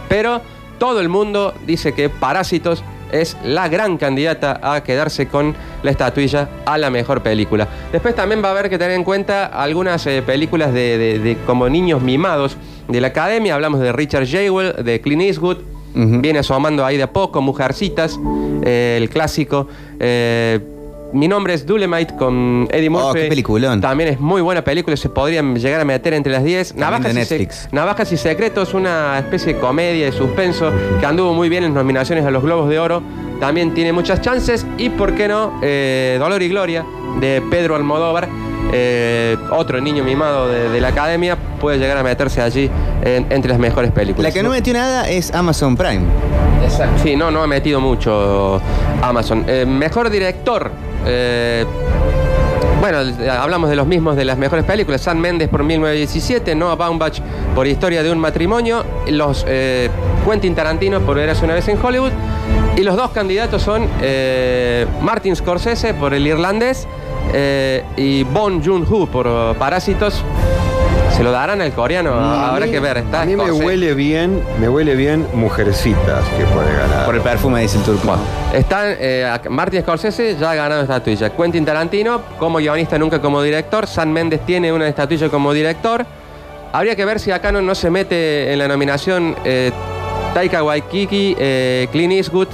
pero 0.10 0.42
todo 0.80 1.00
el 1.00 1.10
mundo 1.10 1.54
dice 1.66 1.94
que 1.94 2.10
Parásitos 2.10 2.84
es 3.12 3.38
la 3.44 3.68
gran 3.70 3.98
candidata 3.98 4.60
a 4.62 4.84
quedarse 4.84 5.28
con 5.28 5.56
la 5.84 5.92
estatuilla 5.92 6.50
a 6.66 6.78
la 6.78 6.90
mejor 6.90 7.22
película. 7.22 7.68
Después 7.92 8.14
también 8.16 8.44
va 8.44 8.50
a 8.50 8.52
haber 8.52 8.70
que 8.70 8.78
tener 8.78 8.96
en 8.96 9.04
cuenta 9.04 9.46
algunas 9.46 10.04
películas 10.26 10.74
de, 10.74 10.98
de- 10.98 11.20
de 11.20 11.38
como 11.46 11.70
niños 11.70 12.02
mimados 12.02 12.58
de 12.88 13.00
la 13.02 13.08
academia. 13.08 13.54
Hablamos 13.56 13.80
de 13.80 13.92
Richard 13.94 14.26
Jewell, 14.28 14.74
de 14.84 15.00
Clint 15.00 15.22
Eastwood. 15.22 15.58
Ujú. 15.96 16.22
Viene 16.22 16.40
asomando 16.40 16.86
ahí 16.86 16.98
de 16.98 17.04
a 17.04 17.12
poco, 17.12 17.42
Mujercitas, 17.42 18.20
eh, 18.64 18.98
el 19.02 19.10
clásico. 19.10 19.68
Eh, 20.00 20.60
mi 21.14 21.28
nombre 21.28 21.54
es 21.54 21.66
Dulemite 21.66 22.16
con 22.18 22.68
Eddie 22.72 22.90
Murphy. 22.90 23.08
Oh, 23.08 23.14
qué 23.14 23.30
peliculón. 23.30 23.80
También 23.80 24.10
es 24.10 24.20
muy 24.20 24.42
buena 24.42 24.64
película, 24.64 24.98
se 24.98 25.10
podrían 25.10 25.56
llegar 25.56 25.80
a 25.80 25.86
meter 25.86 26.14
entre 26.14 26.34
las 26.34 26.44
10. 26.44 26.70
También 26.70 27.02
Navajas, 27.02 27.30
de 27.30 27.42
y. 27.44 27.48
Navajas 27.72 28.12
y 28.12 28.18
Secretos, 28.18 28.74
una 28.74 29.18
especie 29.18 29.54
de 29.54 29.60
comedia 29.60 30.06
de 30.06 30.12
suspenso 30.12 30.72
que 31.00 31.06
anduvo 31.06 31.34
muy 31.34 31.48
bien 31.50 31.64
en 31.64 31.74
nominaciones 31.74 32.26
a 32.26 32.32
los 32.32 32.44
Globos 32.44 32.70
de 32.70 32.80
Oro. 32.80 33.02
También 33.40 33.74
tiene 33.74 33.92
muchas 33.94 34.22
chances. 34.22 34.66
Y 34.78 34.90
por 34.90 35.14
qué 35.16 35.28
no, 35.28 35.54
Eh, 35.62 36.18
Dolor 36.20 36.42
y 36.42 36.50
Gloria 36.50 36.86
de 37.20 37.42
Pedro 37.50 37.76
Almodóvar. 37.76 38.28
eh, 38.74 39.38
otro 39.52 39.80
niño 39.80 40.04
mimado 40.04 40.50
de, 40.50 40.68
de 40.70 40.82
la 40.82 40.90
academia 40.90 41.38
puede 41.62 41.78
llegar 41.78 41.98
a 41.98 42.04
meterse 42.04 42.42
allí 42.42 42.70
en- 43.02 43.26
entre 43.30 43.50
las 43.52 43.60
mejores 43.60 43.92
películas. 43.92 44.30
La 44.30 44.34
que 44.38 44.44
no 44.44 44.50
metió 44.50 44.74
nada 44.74 45.08
es 45.10 45.34
Amazon 45.34 45.78
Prime. 45.78 46.02
Exacto. 46.66 47.02
Sí, 47.02 47.16
no, 47.16 47.32
no 47.32 47.42
ha 47.44 47.48
metido 47.48 47.80
mucho 47.80 48.60
Amazon. 49.02 49.46
Eh, 49.48 49.66
mejor 49.66 50.10
director. 50.10 50.70
bueno, 52.82 53.00
hablamos 53.40 53.70
de 53.70 53.76
los 53.76 53.88
mismos 53.88 54.16
de 54.16 54.26
las 54.26 54.38
mejores 54.38 54.64
películas. 54.66 55.02
San 55.02 55.20
Méndez 55.20 55.50
por 55.50 55.64
1917, 55.64 56.54
Noah 56.56 56.76
Baumbach 56.76 57.20
por 57.56 57.68
Historia 57.68 58.04
de 58.04 58.12
un 58.12 58.20
matrimonio, 58.20 58.84
los 59.08 59.46
eh, 59.48 59.90
Quentin 60.30 60.54
Tarantino 60.56 61.00
por 61.02 61.18
Eras 61.20 61.42
una 61.42 61.54
vez 61.54 61.68
en 61.70 61.84
Hollywood. 61.84 62.12
Y 62.78 62.84
los 62.84 62.96
dos 62.96 63.10
candidatos 63.12 63.62
son 63.64 63.88
eh, 64.02 64.86
Martin 65.02 65.36
Scorsese 65.36 65.96
por 65.96 66.14
El 66.14 66.26
Irlandés 66.28 66.88
eh, 67.34 67.84
y 67.98 68.24
Bon 68.24 68.64
Joon-ho 68.64 69.08
por 69.08 69.26
uh, 69.28 69.56
Parásitos. 69.58 70.24
¿Se 71.16 71.24
lo 71.24 71.32
darán 71.32 71.60
al 71.62 71.74
coreano? 71.74 72.14
A 72.14 72.50
Habrá 72.50 72.68
mí- 72.68 72.72
que 72.72 72.80
ver. 72.80 72.98
Está 72.98 73.24
a 73.24 73.26
mí 73.26 73.36
me 73.36 73.46
Scorsese. 73.46 73.66
huele 73.66 73.94
bien, 73.96 74.44
me 74.60 74.70
huele 74.70 74.96
bien 74.96 75.26
Mujercitas 75.34 76.24
que 76.38 76.44
puede 76.46 76.72
ganar. 76.78 77.06
Por 77.06 77.16
el 77.16 77.22
perfume, 77.22 77.62
dice 77.62 77.80
el 77.80 77.84
turco. 77.84 78.16
Están 78.54 78.96
eh, 79.00 79.26
ac- 79.28 79.50
Martin 79.50 79.82
Scorsese 79.82 80.38
ya 80.40 80.52
ha 80.52 80.56
ganado 80.56 80.84
estatuilla. 80.84 81.32
Quentin 81.32 81.66
Tarantino 81.66 82.22
como 82.38 82.60
guionista, 82.60 83.00
nunca 83.00 83.20
como 83.20 83.42
director. 83.42 83.88
San 83.88 84.14
Méndez 84.14 84.42
tiene 84.46 84.72
una 84.72 84.88
estatuilla 84.88 85.30
como 85.30 85.52
director. 85.52 86.06
Habría 86.72 86.96
que 86.96 87.06
ver 87.06 87.20
si 87.20 87.32
acá 87.32 87.52
no, 87.52 87.60
no 87.64 87.74
se 87.74 87.90
mete 87.90 88.54
en 88.54 88.60
la 88.60 88.68
nominación 88.68 89.36
eh, 89.44 89.72
Taika 90.34 90.64
Waititi, 90.64 91.36
eh, 91.38 91.88
Clint 91.92 92.14
Eastwood, 92.14 92.48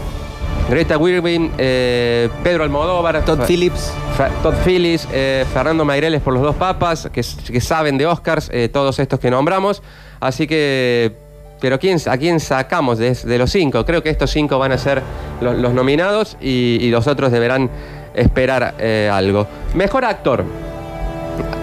Greta 0.70 0.98
Gerwig, 0.98 1.52
eh, 1.58 2.30
Pedro 2.42 2.64
Almodóvar, 2.64 3.24
Todd 3.26 3.46
Phillips. 3.46 3.94
Todd 4.42 4.56
Phillips, 4.66 5.08
eh, 5.12 5.46
Fernando 5.54 5.84
Maireles 5.84 6.22
por 6.22 6.34
los 6.34 6.42
dos 6.42 6.56
papas, 6.56 7.10
que, 7.12 7.22
saben 7.24 7.98
de 7.98 8.06
Oscars, 8.06 8.50
eh, 8.52 8.70
todos 8.70 8.98
estos 9.00 9.20
que 9.20 9.30
nombramos. 9.30 9.84
Así 10.20 10.48
que 10.48 11.14
pero 11.60 11.80
¿quién, 11.80 11.98
¿a 12.08 12.18
quién 12.18 12.40
sacamos 12.40 12.98
de, 12.98 13.14
de 13.14 13.38
los 13.38 13.52
cinco? 13.52 13.86
Creo 13.86 14.04
que 14.04 14.10
estos 14.10 14.32
cinco 14.32 14.60
van 14.60 14.72
a 14.72 14.78
ser 14.78 15.02
los, 15.42 15.56
los 15.58 15.74
nominados 15.74 16.38
y, 16.42 16.78
y 16.82 16.90
los 16.90 17.08
otros 17.08 17.32
deberán 17.32 17.70
esperar 18.14 18.76
algo. 19.12 19.48
Mejor 19.74 20.06
actor. 20.06 20.44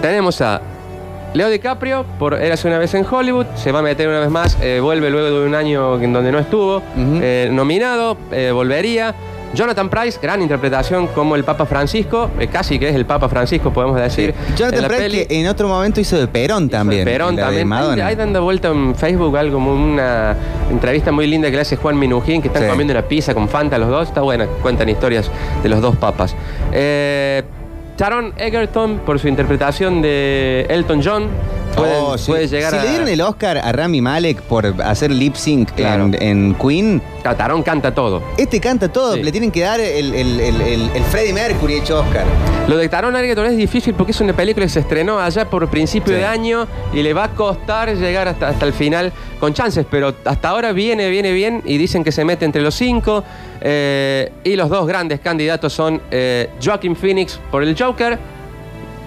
Tenemos 0.00 0.40
a 0.40 0.60
Leo 1.32 1.48
DiCaprio 1.48 2.04
por 2.18 2.34
Érase 2.34 2.66
una 2.66 2.78
vez 2.78 2.92
en 2.94 3.06
Hollywood, 3.08 3.46
se 3.54 3.70
va 3.70 3.78
a 3.78 3.82
meter 3.82 4.08
una 4.08 4.20
vez 4.20 4.30
más, 4.30 4.58
eh, 4.60 4.80
vuelve 4.82 5.10
luego 5.10 5.40
de 5.40 5.46
un 5.46 5.54
año 5.54 6.00
en 6.00 6.12
donde 6.12 6.32
no 6.32 6.38
estuvo, 6.40 6.82
eh, 6.96 7.48
nominado, 7.52 8.16
eh, 8.32 8.50
volvería. 8.52 9.14
Jonathan 9.52 9.88
Price, 9.88 10.16
gran 10.22 10.40
interpretación 10.42 11.08
como 11.08 11.34
el 11.34 11.42
Papa 11.42 11.66
Francisco, 11.66 12.30
eh, 12.38 12.46
casi 12.46 12.78
que 12.78 12.88
es 12.88 12.94
el 12.94 13.04
Papa 13.04 13.28
Francisco, 13.28 13.72
podemos 13.72 13.96
decir. 14.00 14.32
en 14.48 14.56
Jonathan 14.56 14.82
la 14.82 14.88
Price 14.88 15.02
peli. 15.02 15.26
que 15.26 15.40
en 15.40 15.48
otro 15.48 15.66
momento 15.66 16.00
hizo 16.00 16.16
de 16.18 16.28
Perón 16.28 16.68
también. 16.68 17.04
Perón 17.04 17.34
la 17.34 17.42
de 17.42 17.46
también. 17.46 17.60
Hay, 17.62 17.64
Madonna. 17.64 18.06
hay 18.06 18.14
dando 18.14 18.42
vuelta 18.44 18.68
en 18.68 18.94
Facebook 18.94 19.36
algo 19.36 19.54
como 19.54 19.72
una 19.74 20.36
entrevista 20.70 21.10
muy 21.10 21.26
linda 21.26 21.48
que 21.50 21.56
le 21.56 21.62
hace 21.62 21.74
Juan 21.76 21.98
Minujín, 21.98 22.42
que 22.42 22.46
están 22.48 22.62
Sí. 22.62 22.68
comiendo 22.68 22.92
una 22.92 23.02
pizza 23.02 23.34
con 23.34 23.48
Fanta 23.48 23.76
los 23.78 23.88
dos. 23.88 24.06
Está 24.08 24.20
buena, 24.20 24.46
cuentan 24.62 24.88
historias 24.88 25.28
de 25.64 25.68
los 25.68 25.80
dos 25.80 25.96
papas. 25.96 26.36
Eh, 26.72 27.42
Taron 28.00 28.32
Egerton 28.38 29.00
por 29.04 29.18
su 29.18 29.28
interpretación 29.28 30.00
de 30.00 30.64
Elton 30.70 31.02
John. 31.04 31.28
Oh, 31.76 32.18
sí. 32.18 32.30
puede 32.30 32.46
llegar 32.48 32.72
si 32.72 32.78
a. 32.78 32.82
le 32.82 32.88
dieron 32.90 33.08
el 33.08 33.20
Oscar 33.20 33.58
a 33.58 33.72
Rami 33.72 34.00
Malek 34.00 34.42
por 34.42 34.66
hacer 34.82 35.10
lip 35.10 35.34
sync 35.34 35.70
Claro. 35.72 36.04
en, 36.06 36.22
en 36.22 36.54
Queen, 36.56 37.00
Taron 37.22 37.62
canta 37.62 37.94
todo. 37.94 38.22
este 38.36 38.60
canta 38.60 38.88
todo. 38.92 39.14
Sí. 39.14 39.22
Le 39.22 39.30
tienen 39.32 39.50
que 39.50 39.60
dar 39.60 39.80
el, 39.80 40.14
el, 40.14 40.40
el, 40.40 40.60
el- 40.60 40.90
el 40.94 41.02
Freddie 41.04 41.32
Mercury 41.32 41.74
hecho 41.74 42.00
Oscar. 42.00 42.24
Lo 42.68 42.76
de 42.76 42.88
Taron 42.88 43.16
Egerton 43.16 43.46
es 43.46 43.56
difícil 43.56 43.94
porque 43.94 44.12
es 44.12 44.20
una 44.20 44.32
película 44.32 44.66
que 44.66 44.70
se 44.70 44.80
estrenó 44.80 45.18
allá 45.20 45.48
por 45.48 45.68
principio 45.68 46.12
Sí. 46.12 46.18
de 46.20 46.26
año 46.26 46.66
y 46.92 47.02
le 47.02 47.14
va 47.14 47.24
a 47.24 47.28
costar 47.30 47.94
llegar 47.96 48.28
hasta, 48.28 48.48
hasta 48.48 48.66
el 48.66 48.72
final 48.72 49.12
con 49.38 49.54
chances, 49.54 49.86
pero 49.90 50.14
hasta 50.24 50.48
ahora 50.50 50.72
viene, 50.72 51.08
viene 51.08 51.32
bien 51.32 51.62
y 51.64 51.78
dicen 51.78 52.04
que 52.04 52.12
se 52.12 52.24
mete 52.24 52.44
entre 52.44 52.60
los 52.62 52.74
cinco. 52.74 53.24
eh, 53.62 54.32
y 54.44 54.56
los 54.56 54.68
dos 54.68 54.86
grandes 54.86 55.20
candidatos 55.20 55.72
son 55.72 56.00
eh, 56.10 56.48
Joaquin 56.62 56.96
Phoenix 56.96 57.38
por 57.50 57.62
el 57.62 57.76
Joker, 57.78 58.18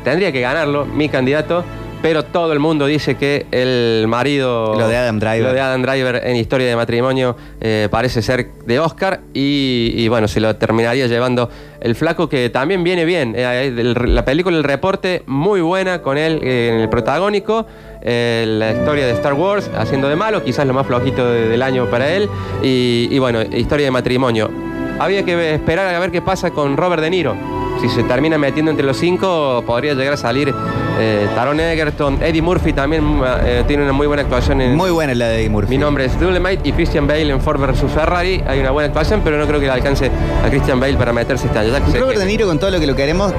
tendría 0.04 0.32
que 0.32 0.42
ganarlo, 0.42 0.86
mi 0.86 1.10
candidato. 1.10 1.64
Pero 2.04 2.24
todo 2.26 2.52
el 2.54 2.60
mundo 2.60 2.86
dice 2.86 3.16
que 3.16 3.46
el 3.50 4.06
marido. 4.10 4.76
Lo 4.78 4.88
de 4.90 4.98
Adam 4.98 5.20
Driver. 5.20 5.42
Lo 5.42 5.54
de 5.54 5.62
Adam 5.62 5.82
Driver 5.82 6.22
en 6.26 6.36
historia 6.36 6.68
de 6.68 6.76
matrimonio 6.76 7.36
eh, 7.62 7.88
parece 7.90 8.22
ser 8.22 8.50
de 8.66 8.78
Oscar. 8.80 9.22
Y, 9.34 9.94
y 9.96 10.08
bueno, 10.10 10.28
se 10.28 10.42
lo 10.42 10.54
terminaría 10.58 11.08
llevando 11.08 11.50
el 11.80 11.96
flaco 11.96 12.28
que 12.28 12.50
también 12.50 12.84
viene 12.84 13.06
bien. 13.06 13.34
Eh, 13.38 13.68
el- 13.68 14.14
la 14.14 14.26
película 14.26 14.58
El 14.58 14.66
Reporte, 14.66 15.24
muy 15.28 15.62
buena 15.62 16.02
con 16.02 16.18
él 16.18 16.42
eh, 16.44 16.72
en 16.74 16.82
el 16.82 16.90
protagónico. 16.90 17.66
La 18.04 18.74
historia 18.78 19.06
de 19.08 19.14
Star 19.14 19.34
Wars 19.34 19.72
haciendo 19.78 20.10
de 20.10 20.18
malo, 20.18 20.44
quizás 20.44 20.68
lo 20.68 20.74
más 20.74 20.86
flojito 20.86 21.26
de- 21.32 21.48
del 21.48 21.62
año 21.62 21.86
para 21.90 22.14
él. 22.14 22.28
Y, 22.62 23.08
y 23.12 23.18
bueno, 23.20 23.42
historia 23.42 23.86
de 23.86 23.92
matrimonio. 23.92 24.52
Había 25.00 25.24
que 25.24 25.54
esperar 25.56 25.96
a 25.96 26.00
ver 26.00 26.12
qué 26.12 26.22
pasa 26.22 26.52
con 26.52 26.76
Robert 26.76 27.02
De 27.02 27.10
Niro. 27.10 27.36
Si 27.84 27.90
se 27.90 28.04
termina 28.04 28.38
metiendo 28.38 28.72
entre 28.72 28.86
los 28.86 28.96
cinco, 28.96 29.62
podría 29.68 29.94
llegar 29.94 30.14
a 30.14 30.18
salir 30.18 30.54
eh, 30.98 31.28
Taron 31.36 31.60
Egerton. 31.60 32.24
Eddie 32.24 32.42
Murphy 32.42 32.72
también 32.72 33.04
eh, 33.44 33.66
tiene 33.68 33.84
una 33.84 33.92
muy 33.92 34.08
buena 34.08 34.22
actuación 34.24 34.62
en. 34.62 34.78
Muy 34.78 34.90
buena 34.90 35.14
la 35.14 35.28
de 35.28 35.40
Eddie 35.42 35.50
Murphy. 35.50 35.72
Mi 35.72 35.78
nombre 35.80 36.06
es 36.06 36.18
Dolemite 36.18 36.62
y 36.70 36.72
Christian 36.72 37.08
Bale 37.08 37.30
en 37.30 37.42
Ford 37.42 37.60
vs 37.60 37.92
Ferrari. 37.94 38.42
Hay 38.48 38.62
una 38.62 38.72
buena 38.72 38.88
actuación, 38.88 39.20
pero 39.22 39.38
no 39.38 39.46
creo 39.48 39.60
que 39.60 39.66
le 39.66 39.74
alcance 39.74 40.10
a 40.46 40.50
Christian 40.50 40.80
Bale 40.80 40.96
para 40.96 41.12
meterse 41.12 41.48
este 41.48 41.60
sé 41.92 42.00
Robert 42.00 42.20
De 42.20 42.26
Niro, 42.26 42.48
con 42.48 42.58
todo 42.58 42.72
lo 42.72 42.80
que 42.80 42.88
lo 42.88 42.96
queremos, 42.96 43.34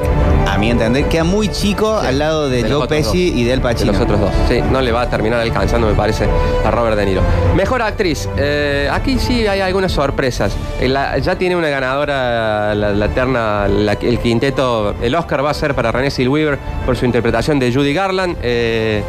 a 0.47 0.59
mi 0.59 0.71
entender, 0.71 1.07
queda 1.07 1.25
muy 1.25 1.49
chico 1.49 1.99
Sí, 2.03 2.07
al 2.09 2.19
lado 2.19 2.51
de, 2.51 2.71
Joe 2.71 2.87
Pesci 2.87 3.31
dos. 3.31 3.39
y 3.41 3.45
de 3.45 3.53
Al 3.55 3.59
de 3.61 3.63
Pacino. 3.63 3.93
los 3.93 4.01
otros 4.03 4.21
dos. 4.21 4.31
Sí, 4.47 4.61
no 4.71 4.83
le 4.83 4.93
va 4.93 5.01
a 5.03 5.09
terminar 5.09 5.41
alcanzando, 5.41 5.87
me 5.87 5.95
parece, 5.95 6.27
a 6.67 6.71
Robert 6.71 6.99
De 6.99 7.07
Niro. 7.07 7.23
Mejor 7.57 7.81
actriz. 7.81 8.29
Eh, 8.37 8.91
aquí 8.93 9.19
sí 9.19 9.47
hay 9.47 9.61
algunas 9.61 9.91
sorpresas. 9.93 10.55
Eh, 10.83 10.89
la- 10.89 11.17
ya 11.17 11.37
tiene 11.37 11.57
una 11.57 11.71
ganadora 11.71 12.75
la, 12.75 12.93
la 12.93 13.09
terna, 13.09 13.67
la- 13.69 13.93
el 13.95 14.19
quinteto. 14.35 14.97
El 15.01 15.15
Oscar 15.15 15.45
va 15.45 15.51
a 15.51 15.55
ser 15.55 15.75
para 15.75 15.93
René 15.93 16.11
Zellweger 16.11 16.59
por 16.85 16.97
su 16.97 17.07
interpretación 17.07 17.61
de 17.61 17.73
Judy 17.73 17.95
Garland. 17.95 18.37
Eh, 18.43 19.03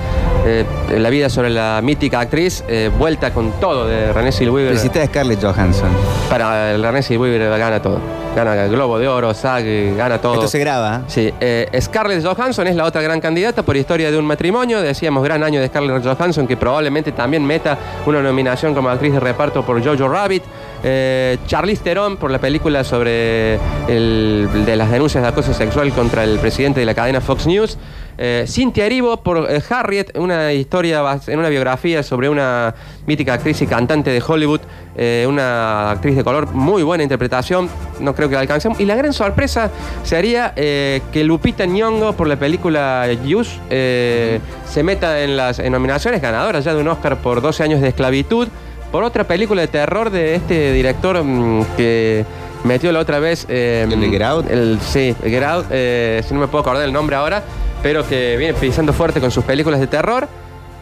eh, 0.45 0.65
la 0.97 1.09
vida 1.09 1.29
sobre 1.29 1.49
la 1.49 1.79
mítica 1.83 2.19
actriz. 2.19 2.63
eh, 2.67 2.89
vuelta 2.97 3.33
con 3.33 3.51
todo 3.59 3.87
de 3.87 4.13
René 4.13 4.31
Zellweger. 4.31 4.69
Felicita 4.69 5.01
a 5.01 5.05
Scarlett 5.07 5.41
Johansson. 5.43 5.89
Para 6.29 6.73
el 6.73 6.83
René 6.83 7.01
Zellweger 7.03 7.57
gana 7.57 7.81
todo. 7.81 7.99
Gana 8.35 8.65
el 8.65 8.71
Globo 8.71 8.99
de 8.99 9.07
Oro, 9.07 9.33
SAG, 9.33 9.95
gana 9.95 10.19
todo. 10.19 10.33
Esto 10.33 10.47
se 10.49 10.59
graba. 10.59 11.03
Sí, 11.07 11.33
eh, 11.39 11.69
Scarlett 11.79 12.25
Johansson 12.25 12.67
es 12.67 12.75
la 12.75 12.83
otra 12.83 13.01
gran 13.01 13.21
candidata 13.21 13.63
por 13.63 13.77
historia 13.77 14.11
de 14.11 14.17
un 14.17 14.25
matrimonio. 14.25 14.81
Decíamos 14.81 15.23
gran 15.23 15.41
año 15.41 15.61
de 15.61 15.67
Scarlett 15.67 16.03
Johansson, 16.03 16.45
que 16.45 16.57
probablemente 16.57 17.13
también 17.13 17.45
meta 17.45 17.77
una 18.05 18.21
nominación 18.21 18.75
como 18.75 18.89
actriz 18.89 19.13
de 19.13 19.21
reparto 19.21 19.65
por 19.65 19.81
Jojo 19.81 20.09
Rabbit. 20.09 20.43
Eh, 20.83 21.37
Charlize 21.47 21.81
Theron 21.81 22.17
por 22.17 22.29
la 22.29 22.39
película 22.39 22.83
sobre 22.83 23.55
el, 23.87 24.49
de 24.65 24.75
las 24.75 24.91
denuncias 24.91 25.23
de 25.23 25.29
acoso 25.29 25.53
sexual 25.53 25.93
contra 25.93 26.23
el 26.25 26.37
presidente 26.39 26.81
de 26.81 26.85
la 26.85 26.93
cadena 26.93 27.21
Fox 27.21 27.47
News. 27.47 27.77
Eh, 28.17 28.45
Cynthia 28.47 28.85
Erivo 28.85 29.17
por 29.17 29.49
eh, 29.49 29.61
Harriet, 29.69 30.17
una 30.17 30.53
historia 30.53 31.03
en 31.27 31.39
una 31.39 31.49
biografía 31.49 32.03
sobre 32.03 32.29
una 32.29 32.73
mítica 33.05 33.33
actriz 33.33 33.61
y 33.61 33.67
cantante 33.67 34.09
de 34.09 34.23
Hollywood, 34.25 34.61
eh, 34.95 35.25
una 35.27 35.91
actriz 35.91 36.15
de 36.15 36.23
color, 36.23 36.51
muy 36.53 36.83
buena 36.83 37.03
interpretación, 37.03 37.69
no 37.99 38.15
creo 38.15 38.29
que 38.29 38.35
la 38.35 38.41
alcancemos. 38.41 38.79
Y 38.79 38.85
la 38.85 38.95
gran 38.95 39.13
sorpresa 39.13 39.69
sería 40.03 40.53
que 40.55 41.23
Lupita 41.23 41.65
Nyong'o 41.65 42.13
por 42.13 42.27
la 42.27 42.37
película 42.37 43.05
eh, 43.69 44.39
se 44.67 44.83
meta 44.83 45.21
en 45.21 45.37
las 45.37 45.59
nominaciones 45.59 46.21
ganadoras 46.21 46.63
ya 46.63 46.73
de 46.73 46.81
un 46.81 46.87
Oscar 46.87 47.17
por 47.17 47.41
12 47.41 47.63
años 47.63 47.81
de 47.81 47.89
esclavitud, 47.89 48.47
por 48.91 49.03
otra 49.03 49.25
película 49.25 49.61
de 49.61 49.67
terror 49.67 50.09
de 50.09 50.35
este 50.35 50.71
director 50.71 51.21
mm, 51.21 51.65
que 51.75 52.25
metió 52.65 52.91
la 52.91 52.99
otra 52.99 53.19
vez... 53.19 53.45
eh, 53.49 53.87
¿El 53.89 54.01
de 54.01 54.09
Get 54.09 54.21
Out? 54.21 54.49
el- 54.51 54.79
sí, 54.81 55.15
Get 55.23 55.43
Out, 55.43 55.67
eh, 55.71 56.21
si 56.27 56.33
no 56.33 56.39
me 56.41 56.47
puedo 56.47 56.61
acordar 56.61 56.83
el 56.83 56.91
nombre 56.93 57.15
ahora, 57.15 57.43
pero 57.81 58.05
que 58.07 58.35
viene 58.37 58.53
pisando 58.53 58.91
fuerte 58.93 59.19
con 59.21 59.31
sus 59.31 59.43
películas 59.45 59.79
de 59.79 59.87
terror. 59.87 60.27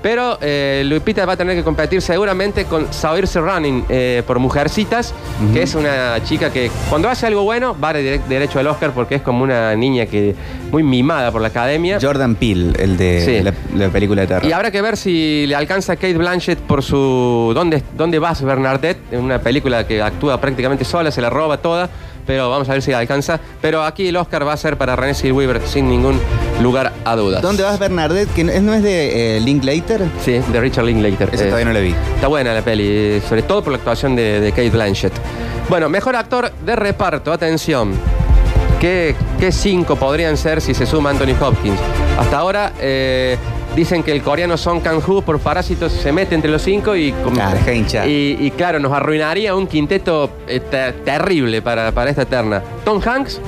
Pero 0.03 0.37
eh, 0.41 0.83
Lupita 0.85 1.25
va 1.25 1.33
a 1.33 1.37
tener 1.37 1.55
que 1.55 1.63
competir 1.63 2.01
seguramente 2.01 2.65
con 2.65 2.91
Saoirse 2.93 3.39
Running 3.39 3.85
eh, 3.87 4.21
por 4.27 4.37
Mujercitas, 4.37 5.13
que 5.53 5.63
es 5.63 5.73
una 5.75 6.21
chica 6.25 6.51
que 6.51 6.69
cuando 6.89 7.07
hace 7.09 7.25
algo 7.25 7.43
bueno 7.43 7.75
va 7.81 7.93
de- 7.93 8.19
derecho 8.27 8.59
al 8.59 8.67
Oscar 8.67 8.91
porque 8.91 9.15
es 9.15 9.21
como 9.21 9.43
una 9.43 9.73
niña 9.77 10.05
que 10.05 10.35
muy 10.71 10.83
mimada 10.83 11.31
por 11.31 11.41
la 11.41 11.47
academia. 11.47 11.99
Jordan 12.01 12.35
Peele, 12.35 12.73
el 12.83 12.97
de 12.97 13.21
Sí. 13.23 13.41
la, 13.41 13.53
la 13.77 13.89
película 13.91 14.21
de 14.23 14.27
terror. 14.27 14.45
Y 14.45 14.51
habrá 14.51 14.71
que 14.71 14.81
ver 14.81 14.97
si 14.97 15.45
le 15.47 15.55
alcanza 15.55 15.93
a 15.93 15.95
Kate 15.95 16.17
Blanchett 16.17 16.59
por 16.59 16.83
su 16.83 17.53
¿Dónde, 17.55 17.81
dónde 17.95 18.19
vas, 18.19 18.41
Bernadette? 18.43 18.99
En 19.13 19.21
una 19.21 19.39
película 19.39 19.87
que 19.87 20.01
actúa 20.01 20.39
prácticamente 20.41 20.83
sola, 20.83 21.11
se 21.11 21.21
la 21.21 21.29
roba 21.29 21.57
toda. 21.57 21.89
Pero 22.25 22.49
vamos 22.49 22.69
a 22.69 22.73
ver 22.73 22.81
si 22.81 22.93
alcanza. 22.93 23.39
Pero 23.61 23.83
aquí 23.83 24.07
el 24.07 24.15
Oscar 24.17 24.47
va 24.47 24.53
a 24.53 24.57
ser 24.57 24.77
para 24.77 24.95
René 24.95 25.13
Zellweger 25.13 25.61
sin 25.65 25.89
ningún 25.89 26.19
lugar 26.61 26.93
a 27.05 27.15
dudas. 27.15 27.41
¿Dónde 27.41 27.63
vas, 27.63 27.77
Bernadette? 27.79 28.29
Que 28.33 28.43
no 28.43 28.73
es, 28.73 28.83
de 28.83 29.37
eh, 29.37 29.39
Linklater. 29.41 30.03
Sí, 30.23 30.39
de 30.51 30.59
Richard 30.61 30.85
Linklater. 30.85 31.29
Ese 31.33 31.43
Eh, 31.43 31.47
todavía 31.47 31.65
no 31.65 31.73
la 31.73 31.79
vi. 31.79 31.95
Está 32.15 32.27
buena 32.27 32.53
la 32.53 32.61
peli, 32.61 33.21
sobre 33.27 33.43
todo 33.43 33.63
por 33.63 33.71
la 33.71 33.77
actuación 33.77 34.15
de, 34.15 34.39
de 34.39 34.51
Kate 34.51 34.69
Blanchett. 34.69 35.13
Bueno, 35.69 35.89
mejor 35.89 36.15
actor 36.15 36.51
de 36.65 36.75
reparto, 36.75 37.31
atención. 37.31 37.93
¿Qué, 38.79 39.15
qué 39.39 39.51
cinco 39.51 39.95
podrían 39.95 40.35
ser 40.35 40.59
si 40.59 40.73
se 40.73 40.85
suma 40.85 41.11
Anthony 41.11 41.35
Hopkins? 41.41 41.79
Hasta 42.19 42.37
ahora 42.37 42.73
eh, 42.79 43.37
dicen 43.75 44.03
que 44.03 44.11
el 44.11 44.21
coreano 44.21 44.57
Song 44.57 44.81
Kang-ho 44.81 45.21
por 45.21 45.39
Parásitos 45.39 45.91
se 45.91 46.11
mete 46.11 46.35
entre 46.35 46.49
los 46.51 46.61
cinco 46.61 46.95
y, 46.95 47.11
com- 47.11 47.33
deja 47.33 47.53
de 47.53 47.75
hinchar. 47.75 48.07
y, 48.07 48.37
y 48.39 48.51
claro, 48.51 48.79
nos 48.79 48.91
arruinaría 48.91 49.55
un 49.55 49.67
quinteto 49.67 50.29
eh, 50.47 50.59
ter- 50.59 50.93
terrible 51.03 51.61
para, 51.61 51.91
para 51.91 52.09
esta 52.09 52.25
terna. 52.25 52.61
Tom 52.85 53.01
Hanks 53.03 53.39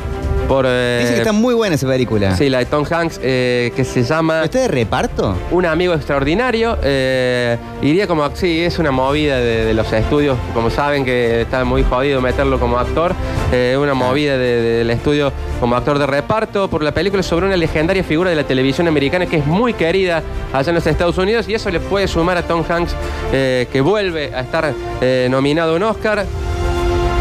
por... 0.47 0.65
eh, 0.67 0.99
Dice 1.01 1.13
que 1.13 1.19
está 1.19 1.31
muy 1.31 1.53
buena 1.53 1.75
esa 1.75 1.87
película. 1.87 2.35
Sí, 2.35 2.49
la 2.49 2.59
de 2.59 2.65
Tom 2.65 2.85
Hanks 2.89 3.19
eh, 3.21 3.71
que 3.75 3.83
se 3.83 4.03
llama... 4.03 4.43
¿Está 4.43 4.59
de 4.59 4.67
reparto? 4.67 5.35
Un 5.51 5.65
amigo 5.65 5.93
extraordinario. 5.93 6.77
eh, 6.83 7.57
iría 7.81 8.07
como. 8.07 8.29
Sí, 8.35 8.61
es 8.63 8.79
una 8.79 8.91
movida 8.91 9.37
de, 9.37 9.65
de 9.65 9.73
los 9.73 9.91
estudios. 9.93 10.37
Como 10.53 10.69
saben 10.69 11.03
que 11.05 11.41
está 11.41 11.63
muy 11.65 11.83
jodido 11.83 12.21
meterlo 12.21 12.59
como 12.59 12.77
actor. 12.77 13.13
eh, 13.51 13.77
una 13.79 13.93
movida 13.93 14.37
de- 14.37 14.61
de- 14.61 14.77
del 14.79 14.89
estudio 14.91 15.31
como 15.59 15.75
actor 15.75 15.99
de 15.99 16.05
reparto 16.07 16.67
por 16.67 16.83
la 16.83 16.91
película 16.91 17.21
sobre 17.23 17.45
una 17.45 17.55
legendaria 17.57 18.03
figura 18.03 18.29
de 18.29 18.35
la 18.35 18.43
televisión 18.43 18.87
americana 18.87 19.25
que 19.27 19.37
es 19.37 19.45
muy 19.45 19.73
querida 19.73 20.21
allá 20.51 20.69
en 20.69 20.75
los 20.75 20.87
Estados 20.87 21.17
Unidos. 21.17 21.47
Y 21.47 21.53
eso 21.53 21.69
le 21.69 21.79
puede 21.79 22.07
sumar 22.07 22.37
a 22.37 22.43
Tom 22.43 22.63
Hanks, 22.67 22.93
eh, 23.31 23.67
que 23.71 23.81
vuelve 23.81 24.33
a 24.33 24.41
estar 24.41 24.73
eh, 25.01 25.27
nominado 25.29 25.73
a 25.73 25.75
un 25.75 25.83
Oscar. 25.83 26.25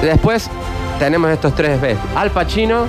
Después 0.02 0.50
tenemos 1.04 1.30
estos 1.30 1.54
tres 1.54 1.78
B. 1.80 1.94
Al 2.16 2.30
Pacino, 2.30 2.86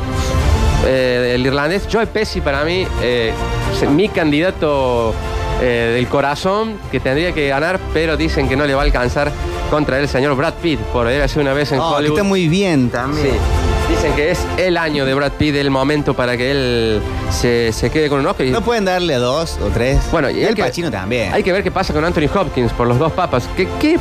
eh, 0.85 1.33
el 1.35 1.45
irlandés. 1.45 1.85
Joe 1.91 2.07
Pesci 2.07 2.39
para 2.39 2.63
mí, 2.63 2.87
eh, 3.01 3.33
es 3.81 3.89
mi 3.89 4.07
candidato 4.07 5.13
eh, 5.61 5.91
del 5.95 6.07
corazón 6.07 6.77
que 6.91 7.01
tendría 7.01 7.33
que 7.33 7.49
ganar, 7.49 7.77
pero 7.93 8.15
dicen 8.15 8.47
que 8.47 8.55
no 8.55 8.65
le 8.65 8.73
va 8.73 8.83
a 8.83 8.85
alcanzar 8.85 9.33
contra 9.69 9.99
el 9.99 10.07
señor 10.07 10.33
Brad 10.37 10.53
Pitt 10.55 10.79
por 10.79 11.09
sido 11.27 11.41
una 11.41 11.51
vez 11.53 11.73
en 11.73 11.79
Oh, 11.79 11.89
que 11.89 11.95
Hollywood. 11.97 12.17
está 12.19 12.23
muy 12.23 12.47
bien 12.47 12.89
también. 12.89 13.27
Sí. 13.33 13.93
Dicen 13.93 14.13
que 14.13 14.31
es 14.31 14.39
el 14.57 14.77
año 14.77 15.05
de 15.05 15.13
Brad 15.13 15.33
Pitt, 15.33 15.55
el 15.55 15.69
momento 15.69 16.13
para 16.13 16.37
que 16.37 16.51
él 16.51 17.01
se, 17.31 17.73
se 17.73 17.89
quede 17.89 18.07
con 18.07 18.21
un 18.21 18.27
Oscar. 18.27 18.47
No 18.47 18.61
pueden 18.61 18.85
darle 18.85 19.13
a 19.15 19.19
dos 19.19 19.59
o 19.61 19.67
tres. 19.67 19.99
Bueno, 20.09 20.29
y 20.29 20.41
el 20.41 20.55
Pacino 20.55 20.89
también. 20.89 21.33
Hay 21.33 21.43
que 21.43 21.51
ver 21.51 21.63
qué 21.63 21.71
pasa 21.71 21.93
con 21.93 22.05
Anthony 22.05 22.29
Hopkins 22.33 22.71
por 22.71 22.87
los 22.87 22.97
dos 22.97 23.11
papas. 23.11 23.47
¿Qué, 23.57 23.67
qué, 23.81 23.97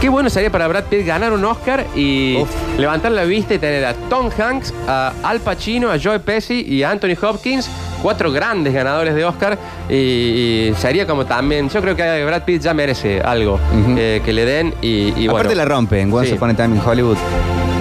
qué 0.00 0.08
bueno 0.08 0.30
sería 0.30 0.50
para 0.50 0.66
Brad 0.66 0.84
Pitt 0.84 1.04
ganar 1.06 1.32
un 1.32 1.44
Oscar 1.44 1.84
y 1.94 2.38
Uf. 2.40 2.48
levantar 2.78 3.12
la 3.12 3.24
vista 3.24 3.54
y 3.54 3.58
tener 3.58 3.84
a 3.84 3.94
Tom 3.94 4.30
Hanks, 4.36 4.72
a 4.88 5.12
Al 5.22 5.40
Pacino, 5.40 5.90
a 5.90 5.98
Joe 6.02 6.18
Pesci 6.20 6.64
y 6.66 6.82
a 6.82 6.90
Anthony 6.90 7.16
Hopkins, 7.20 7.68
cuatro 8.02 8.32
grandes 8.32 8.72
ganadores 8.72 9.14
de 9.14 9.24
Oscar. 9.24 9.58
Y, 9.88 9.94
y 9.94 10.74
sería 10.78 11.06
como 11.06 11.26
también, 11.26 11.68
yo 11.68 11.80
creo 11.82 11.94
que 11.94 12.24
Brad 12.24 12.42
Pitt 12.44 12.62
ya 12.62 12.72
merece 12.72 13.20
algo 13.20 13.58
eh, 13.96 14.22
que 14.24 14.32
le 14.32 14.44
den 14.46 14.74
y, 14.80 15.12
y 15.20 15.28
Aparte 15.28 15.48
bueno. 15.48 15.54
la 15.62 15.64
rompe 15.66 16.00
en 16.00 16.12
Once 16.12 16.30
Sí. 16.30 16.34
Upon 16.36 16.50
a 16.50 16.54
Time 16.56 16.76
in 16.76 16.82
Hollywood. 16.84 17.16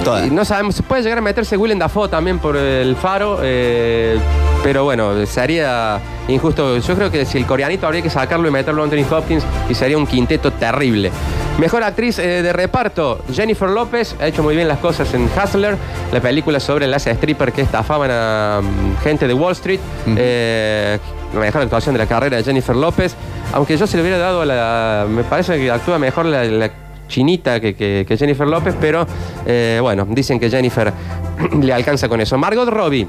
Toda. 0.04 0.26
Y 0.26 0.30
no 0.30 0.44
sabemos, 0.46 0.82
puede 0.88 1.04
llegar 1.04 1.18
a 1.20 1.22
meterse 1.22 1.56
Willem 1.58 1.78
Dafoe 1.80 2.08
también 2.10 2.40
por 2.40 2.56
el 2.56 2.96
faro, 2.96 3.40
eh, 3.44 4.18
pero 4.64 4.84
bueno, 4.86 5.26
sería 5.26 6.00
injusto. 6.30 6.78
Yo 6.80 6.96
creo 6.96 7.12
que 7.12 7.26
si 7.26 7.38
el 7.38 7.46
coreanito 7.46 7.86
habría 7.86 8.02
que 8.02 8.10
sacarlo 8.10 8.48
y 8.48 8.52
meterlo 8.52 8.82
a 8.82 8.86
Anthony 8.86 9.06
Hopkins 9.14 9.44
y 9.70 9.74
sería 9.74 9.98
un 9.98 10.08
quinteto 10.08 10.52
terrible. 10.52 11.12
Mejor 11.60 11.84
actriz 11.84 12.18
eh, 12.20 12.42
de 12.42 12.54
reparto, 12.54 13.20
Jennifer 13.34 13.70
López, 13.70 14.16
ha 14.22 14.28
hecho 14.28 14.42
muy 14.44 14.56
bien 14.56 14.68
las 14.70 14.80
cosas 14.80 15.14
en 15.14 15.26
Hustler, 15.26 15.76
la 16.12 16.22
película 16.22 16.58
sobre 16.60 16.88
las 16.88 17.04
strippers 17.04 17.54
que 17.54 17.62
estafaban 17.62 18.10
a 18.12 18.62
mm, 18.64 19.04
gente 19.04 19.28
de 19.28 19.34
Wall 19.34 19.52
Street. 19.52 19.80
Ujú. 20.08 20.16
Eh, 20.18 20.98
la 21.34 21.40
mejor 21.42 21.62
actuación 21.64 21.94
de 21.94 22.00
la 22.00 22.06
carrera 22.08 22.38
de 22.38 22.44
Jennifer 22.44 22.76
López, 22.76 23.14
aunque 23.54 23.76
yo 23.76 23.86
se 23.88 23.98
le 23.98 24.04
hubiera 24.04 24.18
dado 24.18 24.42
a 24.42 24.46
la... 24.46 25.06
Me 25.10 25.24
parece 25.24 25.58
que 25.58 25.70
actúa 25.70 26.00
mejor 26.00 26.26
la, 26.28 26.46
la 26.46 26.72
chinita 27.10 27.60
que, 27.60 27.76
que- 27.76 28.06
que 28.08 28.18
Jennifer 28.18 28.48
López, 28.48 28.74
pero 28.80 29.06
eh, 29.46 29.80
bueno, 29.82 30.08
dicen 30.10 30.40
que 30.40 30.50
Jennifer 30.50 30.94
le 31.62 31.74
alcanza 31.74 32.08
con 32.08 32.22
eso. 32.22 32.38
Margot 32.38 32.70
Robbie. 32.70 33.06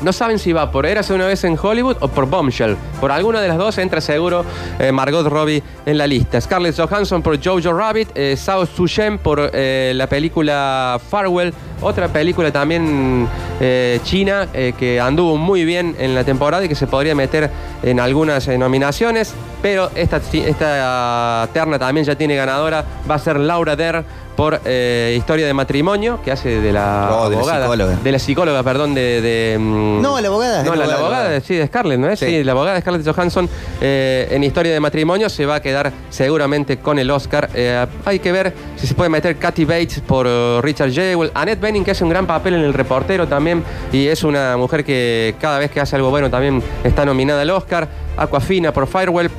No 0.00 0.12
saben 0.12 0.38
si 0.38 0.52
va 0.52 0.70
por 0.70 0.86
Érase 0.86 1.12
una 1.12 1.26
vez 1.26 1.42
en 1.44 1.58
Hollywood 1.60 1.96
o 2.00 2.08
por 2.08 2.26
Bombshell. 2.26 2.76
Por 3.00 3.10
alguna 3.10 3.40
de 3.40 3.48
las 3.48 3.58
dos 3.58 3.78
entra 3.78 4.00
seguro 4.00 4.44
eh, 4.78 4.92
Margot 4.92 5.26
Robbie 5.26 5.62
en 5.86 5.98
la 5.98 6.06
lista. 6.06 6.40
Scarlett 6.40 6.76
Johansson 6.76 7.20
por 7.22 7.42
Jojo 7.42 7.72
Rabbit, 7.72 8.10
eh, 8.14 8.36
Sao 8.36 8.64
Sushen 8.64 9.18
por 9.18 9.50
eh, 9.52 9.92
la 9.96 10.06
película 10.06 11.00
Farewell, 11.10 11.52
otra 11.80 12.08
película 12.08 12.52
también 12.52 13.26
eh, 13.60 13.98
china 14.04 14.48
que 14.52 15.00
anduvo 15.00 15.36
muy 15.36 15.64
bien 15.64 15.96
en 15.98 16.14
la 16.14 16.24
temporada 16.24 16.64
y 16.64 16.68
que 16.68 16.74
se 16.74 16.86
podría 16.86 17.14
meter 17.14 17.50
en 17.82 17.98
algunas 17.98 18.46
nominaciones. 18.48 19.34
Pero 19.62 19.90
esta, 19.96 20.20
esta 20.32 21.48
terna 21.52 21.78
también 21.78 22.06
ya 22.06 22.14
tiene 22.14 22.36
ganadora. 22.36 22.84
Va 23.10 23.16
a 23.16 23.18
ser 23.18 23.38
Laura 23.40 23.74
Der 23.74 24.04
por 24.38 24.60
eh, 24.64 25.16
Historia 25.18 25.48
de 25.48 25.52
Matrimonio, 25.52 26.20
que 26.24 26.30
hace 26.30 26.60
de 26.60 26.72
la 26.72 27.08
Oh, 27.10 27.24
de 27.28 27.34
la 27.34 27.40
abogada. 27.42 27.64
psicóloga. 27.64 27.96
De 28.04 28.12
la 28.12 28.18
psicóloga, 28.20 28.62
perdón, 28.62 28.94
de. 28.94 29.20
de, 29.20 29.58
mm, 29.58 30.00
No, 30.00 30.20
la 30.20 30.28
abogada, 30.28 30.62
No, 30.62 30.74
es 30.74 30.78
la, 30.78 30.84
la 30.84 30.92
la 30.92 30.94
abogada, 30.94 30.94
abogada, 30.94 31.10
la 31.10 31.24
abogada. 31.24 31.40
sí, 31.40 31.54
de 31.56 31.66
Scarlett, 31.66 31.98
¿no 31.98 32.08
es? 32.08 32.20
Sí, 32.20 32.26
Sí. 32.26 32.44
la 32.44 32.52
abogada 32.52 32.76
de 32.76 32.80
Scarlett 32.82 33.04
Johansson 33.04 33.48
eh, 33.80 34.28
en 34.30 34.44
Historia 34.44 34.72
de 34.72 34.78
Matrimonio 34.78 35.28
se 35.28 35.44
va 35.44 35.56
a 35.56 35.60
quedar 35.60 35.90
seguramente 36.08 36.76
con 36.76 37.00
el 37.00 37.10
Oscar. 37.10 37.50
Eh, 37.52 37.84
hay 38.04 38.20
que 38.20 38.30
ver 38.30 38.54
si 38.76 38.86
se 38.86 38.94
puede 38.94 39.10
meter 39.10 39.34
Kathy 39.38 39.64
Bates 39.64 39.98
por 40.06 40.28
eh, 40.28 40.60
Richard 40.62 40.92
Jewell. 40.92 41.32
Annette 41.34 41.60
Bening, 41.60 41.82
que 41.84 41.90
hace 41.90 42.04
un 42.04 42.10
gran 42.10 42.24
papel 42.28 42.54
en 42.54 42.60
El 42.60 42.74
Reportero 42.74 43.26
también, 43.26 43.64
y 43.92 44.06
es 44.06 44.22
una 44.22 44.56
mujer 44.56 44.84
que 44.84 45.34
cada 45.40 45.58
vez 45.58 45.72
que 45.72 45.80
hace 45.80 45.96
algo 45.96 46.10
bueno 46.10 46.30
también 46.30 46.62
está 46.84 47.04
nominada 47.04 47.42
al 47.42 47.50
Oscar. 47.50 47.88
Aquafina 48.16 48.72
por 48.72 48.86
Firewell. 48.86 49.30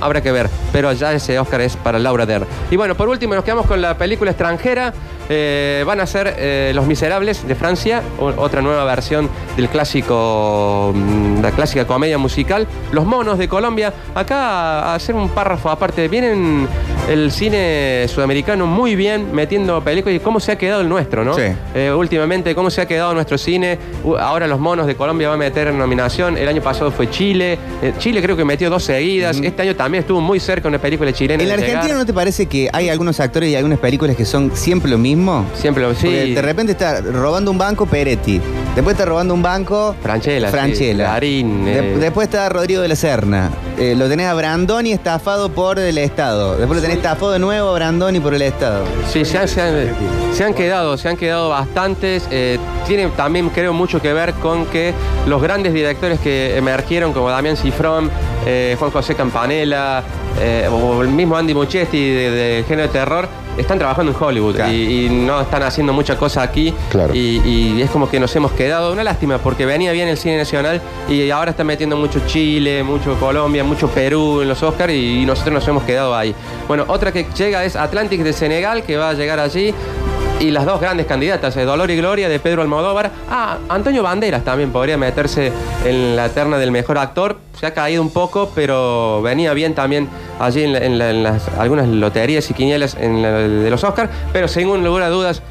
Habrá 0.00 0.22
que 0.22 0.32
ver, 0.32 0.48
pero 0.72 0.92
ya 0.92 1.12
ese 1.12 1.38
Oscar 1.38 1.60
es 1.60 1.76
para 1.76 1.98
Laura 1.98 2.26
Der. 2.26 2.46
Y 2.70 2.76
bueno, 2.76 2.94
por 2.94 3.08
último 3.08 3.34
nos 3.34 3.44
quedamos 3.44 3.66
con 3.66 3.80
la 3.80 3.96
película 3.96 4.30
extranjera. 4.30 4.92
Eh, 5.32 5.84
van 5.86 6.00
a 6.00 6.06
ser 6.06 6.34
eh, 6.38 6.72
Los 6.74 6.88
Miserables 6.88 7.46
de 7.46 7.54
Francia, 7.54 8.02
otra 8.18 8.62
nueva 8.62 8.84
versión 8.84 9.30
del 9.56 9.68
clásico, 9.68 10.92
mm, 10.92 11.40
la 11.40 11.52
clásica 11.52 11.86
comedia 11.86 12.18
musical. 12.18 12.66
Los 12.90 13.06
Monos 13.06 13.38
de 13.38 13.46
Colombia. 13.46 13.94
Acá 14.12 14.80
a 14.80 14.94
hacer 14.96 15.14
un 15.14 15.28
párrafo 15.28 15.70
aparte. 15.70 16.08
Vienen 16.08 16.66
el 17.08 17.30
cine 17.30 18.06
sudamericano 18.08 18.66
muy 18.66 18.96
bien 18.96 19.32
metiendo 19.32 19.80
películas 19.82 20.16
y 20.16 20.20
cómo 20.20 20.40
se 20.40 20.50
ha 20.50 20.58
quedado 20.58 20.80
el 20.80 20.88
nuestro, 20.88 21.24
¿no? 21.24 21.34
Sí. 21.34 21.42
Eh, 21.76 21.92
últimamente, 21.96 22.52
cómo 22.56 22.68
se 22.68 22.80
ha 22.80 22.86
quedado 22.86 23.14
nuestro 23.14 23.38
cine. 23.38 23.78
Ahora 24.18 24.48
los 24.48 24.58
monos 24.58 24.88
de 24.88 24.96
Colombia 24.96 25.28
va 25.28 25.34
a 25.34 25.38
meter 25.38 25.68
en 25.68 25.78
nominación. 25.78 26.38
El 26.38 26.48
año 26.48 26.60
pasado 26.60 26.90
fue 26.90 27.08
Chile. 27.08 27.56
Chile 27.98 28.20
creo 28.20 28.36
que 28.36 28.44
metió 28.44 28.68
dos 28.68 28.82
seguidas. 28.82 29.38
Este 29.40 29.62
año 29.62 29.76
también 29.76 30.02
estuvo 30.02 30.20
muy 30.20 30.40
cerca 30.40 30.66
una 30.66 30.78
película 30.78 31.12
chilena. 31.12 31.40
¿En 31.40 31.48
la 31.48 31.54
llegar. 31.54 31.70
Argentina 31.70 31.98
no 31.98 32.04
te 32.04 32.12
parece 32.12 32.46
que 32.46 32.68
hay 32.72 32.88
algunos 32.88 33.20
actores 33.20 33.48
y 33.48 33.54
algunas 33.54 33.78
películas 33.78 34.16
que 34.16 34.24
son 34.24 34.50
siempre 34.56 34.90
lo 34.90 34.98
mismo? 34.98 35.19
Siempre 35.54 35.82
lo 35.82 35.90
Porque 35.90 36.26
sí. 36.26 36.34
de 36.34 36.42
repente 36.42 36.72
está 36.72 37.00
robando 37.00 37.50
un 37.50 37.58
banco 37.58 37.86
Peretti. 37.86 38.40
Después 38.74 38.94
está 38.94 39.04
robando 39.04 39.34
un 39.34 39.42
banco 39.42 39.94
Franchella, 40.02 40.46
sí, 40.48 40.52
Franchella. 40.52 41.04
Darín, 41.04 41.64
De- 41.64 41.78
eh. 41.78 41.96
Después 41.98 42.28
está 42.28 42.48
Rodrigo 42.48 42.80
de 42.82 42.88
la 42.88 42.96
Serna. 42.96 43.50
Eh, 43.78 43.94
lo 43.96 44.08
tenés 44.08 44.26
a 44.26 44.34
Brandoni 44.34 44.92
estafado 44.92 45.48
por 45.50 45.78
el 45.78 45.98
Estado. 45.98 46.56
Después 46.56 46.76
lo 46.78 46.82
tenés 46.82 46.98
estafado 46.98 47.32
de 47.32 47.38
nuevo 47.40 47.70
a 47.70 47.72
Brandoni 47.74 48.20
por 48.20 48.32
el 48.34 48.42
Estado. 48.42 48.84
Sí, 49.12 49.24
se 49.24 49.38
han, 49.38 49.48
se 49.48 49.60
han- 49.60 49.94
se 50.34 50.44
han 50.44 50.54
quedado, 50.54 50.96
se 50.96 51.08
han 51.08 51.16
quedado 51.16 51.48
bastantes. 51.48 52.26
eh, 52.30 52.58
tiene 52.86 53.08
también, 53.16 53.48
creo, 53.50 53.72
mucho 53.72 54.00
que 54.00 54.12
ver 54.12 54.32
con 54.34 54.66
que 54.66 54.92
los 55.26 55.40
grandes 55.42 55.72
directores 55.72 56.18
que 56.20 56.56
emergieron, 56.56 57.12
como 57.12 57.28
Damián 57.30 57.56
Cifrón, 57.56 58.10
eh, 58.46 58.76
Juan 58.78 58.90
José 58.90 59.14
Campanella, 59.14 60.02
o 60.72 61.02
el 61.02 61.08
mismo 61.08 61.36
Andy 61.36 61.52
Muschietti 61.54 61.98
de, 62.10 62.30
de 62.30 62.64
género 62.66 62.88
de 62.88 62.92
terror, 62.92 63.28
están 63.58 63.78
trabajando 63.78 64.12
en 64.12 64.18
Hollywood 64.22 64.54
Claro. 64.56 64.72
y, 64.72 65.06
y 65.06 65.08
no 65.10 65.40
están 65.40 65.62
haciendo 65.62 65.92
mucha 65.92 66.16
cosa 66.16 66.42
aquí. 66.42 66.72
Claro. 66.90 67.14
Y, 67.14 67.40
y 67.44 67.82
es 67.82 67.90
como 67.90 68.08
que 68.10 68.18
nos 68.20 68.34
hemos 68.36 68.52
quedado. 68.52 68.92
Una 68.92 69.04
lástima, 69.04 69.38
porque 69.38 69.66
venía 69.66 69.92
bien 69.92 70.08
el 70.08 70.16
cine 70.16 70.36
nacional 70.36 70.80
y 71.08 71.30
ahora 71.30 71.50
están 71.50 71.66
metiendo 71.66 71.96
mucho 71.96 72.20
Chile, 72.26 72.82
mucho 72.82 73.14
Colombia, 73.18 73.62
mucho 73.64 73.88
Perú 73.88 74.40
en 74.42 74.48
los 74.48 74.62
Oscars 74.62 74.92
y, 74.92 75.22
y 75.22 75.26
nosotros 75.26 75.54
nos 75.54 75.68
hemos 75.68 75.82
quedado 75.84 76.14
ahí. 76.16 76.34
Bueno, 76.68 76.84
otra 76.88 77.12
que 77.12 77.26
llega 77.36 77.64
es 77.64 77.76
Atlantic 77.76 78.22
de 78.22 78.32
Senegal, 78.32 78.82
que 78.82 78.96
va 78.96 79.10
a 79.10 79.14
llegar 79.14 79.38
allí. 79.40 79.74
Y 80.40 80.50
las 80.52 80.64
dos 80.64 80.80
grandes 80.80 81.04
candidatas, 81.06 81.54
eh, 81.58 81.64
Dolor 81.66 81.90
y 81.90 81.96
Gloria 81.96 82.28
de 82.30 82.38
Pedro 82.40 82.62
Almodóvar. 82.62 83.10
Ah, 83.30 83.58
Antonio 83.68 84.02
Banderas 84.02 84.42
también 84.42 84.72
podría 84.72 84.96
meterse 84.96 85.52
en 85.84 86.16
la 86.16 86.30
terna 86.30 86.56
del 86.56 86.70
mejor 86.70 86.96
actor. 86.96 87.36
Se 87.60 87.66
ha 87.66 87.74
caído 87.74 88.00
un 88.00 88.10
poco, 88.10 88.50
pero 88.54 89.20
venía 89.20 89.52
bien 89.52 89.74
también 89.74 90.08
allí 90.38 90.62
en, 90.64 90.72
la- 90.72 90.78
en 90.78 90.98
la- 90.98 91.10
en 91.10 91.22
las, 91.22 91.46
algunas 91.58 91.86
loterías 91.88 92.50
y 92.50 92.54
quinielas 92.54 92.96
en 92.98 93.20
la- 93.20 93.32
de 93.32 93.68
los 93.70 93.84
Oscars. 93.84 94.08
Pero 94.32 94.48
sin 94.48 94.82
lugar 94.82 95.02
a 95.02 95.08
dudas, 95.10 95.42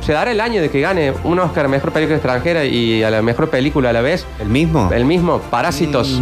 se 0.00 0.12
dará 0.12 0.30
el 0.30 0.40
año 0.40 0.62
de 0.62 0.70
que 0.70 0.80
gane 0.80 1.12
un 1.24 1.40
Oscar 1.40 1.64
a 1.64 1.68
mejor 1.68 1.90
película 1.90 2.14
extranjera 2.16 2.64
y 2.64 3.02
a 3.02 3.10
la 3.10 3.22
mejor 3.22 3.50
película 3.50 3.90
a 3.90 3.92
la 3.92 4.00
vez. 4.00 4.24
¿El 4.40 4.48
mismo? 4.48 4.88
El 4.92 5.06
mismo, 5.06 5.40
Parásitos. 5.50 6.20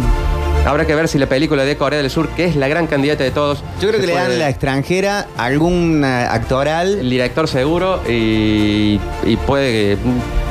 Habrá 0.65 0.85
que 0.85 0.95
ver 0.95 1.07
si 1.07 1.19
la 1.19 1.27
película 1.27 1.63
de 1.63 1.77
Corea 1.77 1.99
del 2.01 2.09
Sur, 2.09 2.27
que 2.29 2.45
es 2.45 2.55
la 2.55 2.67
gran 2.67 2.87
candidata 2.87 3.23
de 3.23 3.31
todos. 3.31 3.63
Yo 3.79 3.87
creo 3.89 4.01
que 4.01 4.07
le 4.07 4.13
dan 4.13 4.25
puede- 4.25 4.39
la 4.39 4.49
extranjera 4.49 5.27
algún 5.37 6.03
eh, 6.03 6.07
actoral. 6.29 6.99
el 6.99 7.09
director 7.09 7.47
seguro 7.47 8.01
y, 8.09 8.99
y 9.25 9.37
puede 9.45 9.97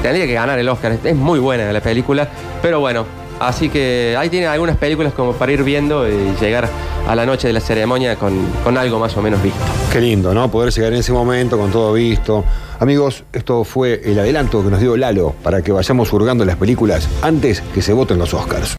tendría 0.03 0.27
que 0.27 0.35
ganar 0.35 0.59
el 0.59 0.68
Oscar. 0.68 0.96
Es 1.03 1.16
muy 1.16 1.38
buena 1.40 1.72
la 1.72 1.81
película, 1.81 2.29
pero 2.62 2.79
bueno, 2.81 3.07
así 3.40 3.68
que 3.68 4.14
ahí 4.18 4.29
tiene 4.29 4.46
algunas 4.46 4.77
películas 4.77 5.12
como 5.14 5.33
para 5.33 5.50
ir 5.53 5.64
viendo 5.64 6.09
y 6.09 6.35
llegar 6.40 6.68
a 7.09 7.14
la 7.14 7.27
noche 7.27 7.48
de 7.48 7.53
la 7.53 7.61
ceremonia 7.61 8.16
con, 8.16 8.35
con 8.62 8.79
algo 8.79 8.98
más 8.98 9.16
o 9.16 9.20
menos 9.22 9.42
visto. 9.42 9.59
Qué 9.92 10.00
lindo, 10.00 10.33
¿no? 10.33 10.50
Poder 10.50 10.72
llegar 10.72 10.92
en 10.92 11.00
ese 11.00 11.12
momento 11.12 11.59
con 11.59 11.70
todo 11.70 11.92
visto. 11.92 12.44
Amigos, 12.81 13.24
esto 13.33 13.62
fue 13.64 14.00
el 14.05 14.18
adelanto 14.18 14.62
que 14.64 14.70
nos 14.70 14.81
dio 14.81 14.96
Lalo 14.96 15.35
para 15.42 15.62
que 15.62 15.70
vayamos 15.72 16.12
hurgando 16.12 16.44
las 16.44 16.57
películas 16.57 17.09
antes 17.22 17.62
que 17.74 17.83
se 17.83 17.92
voten 17.92 18.18
los 18.18 18.33
Oscars. 18.35 18.72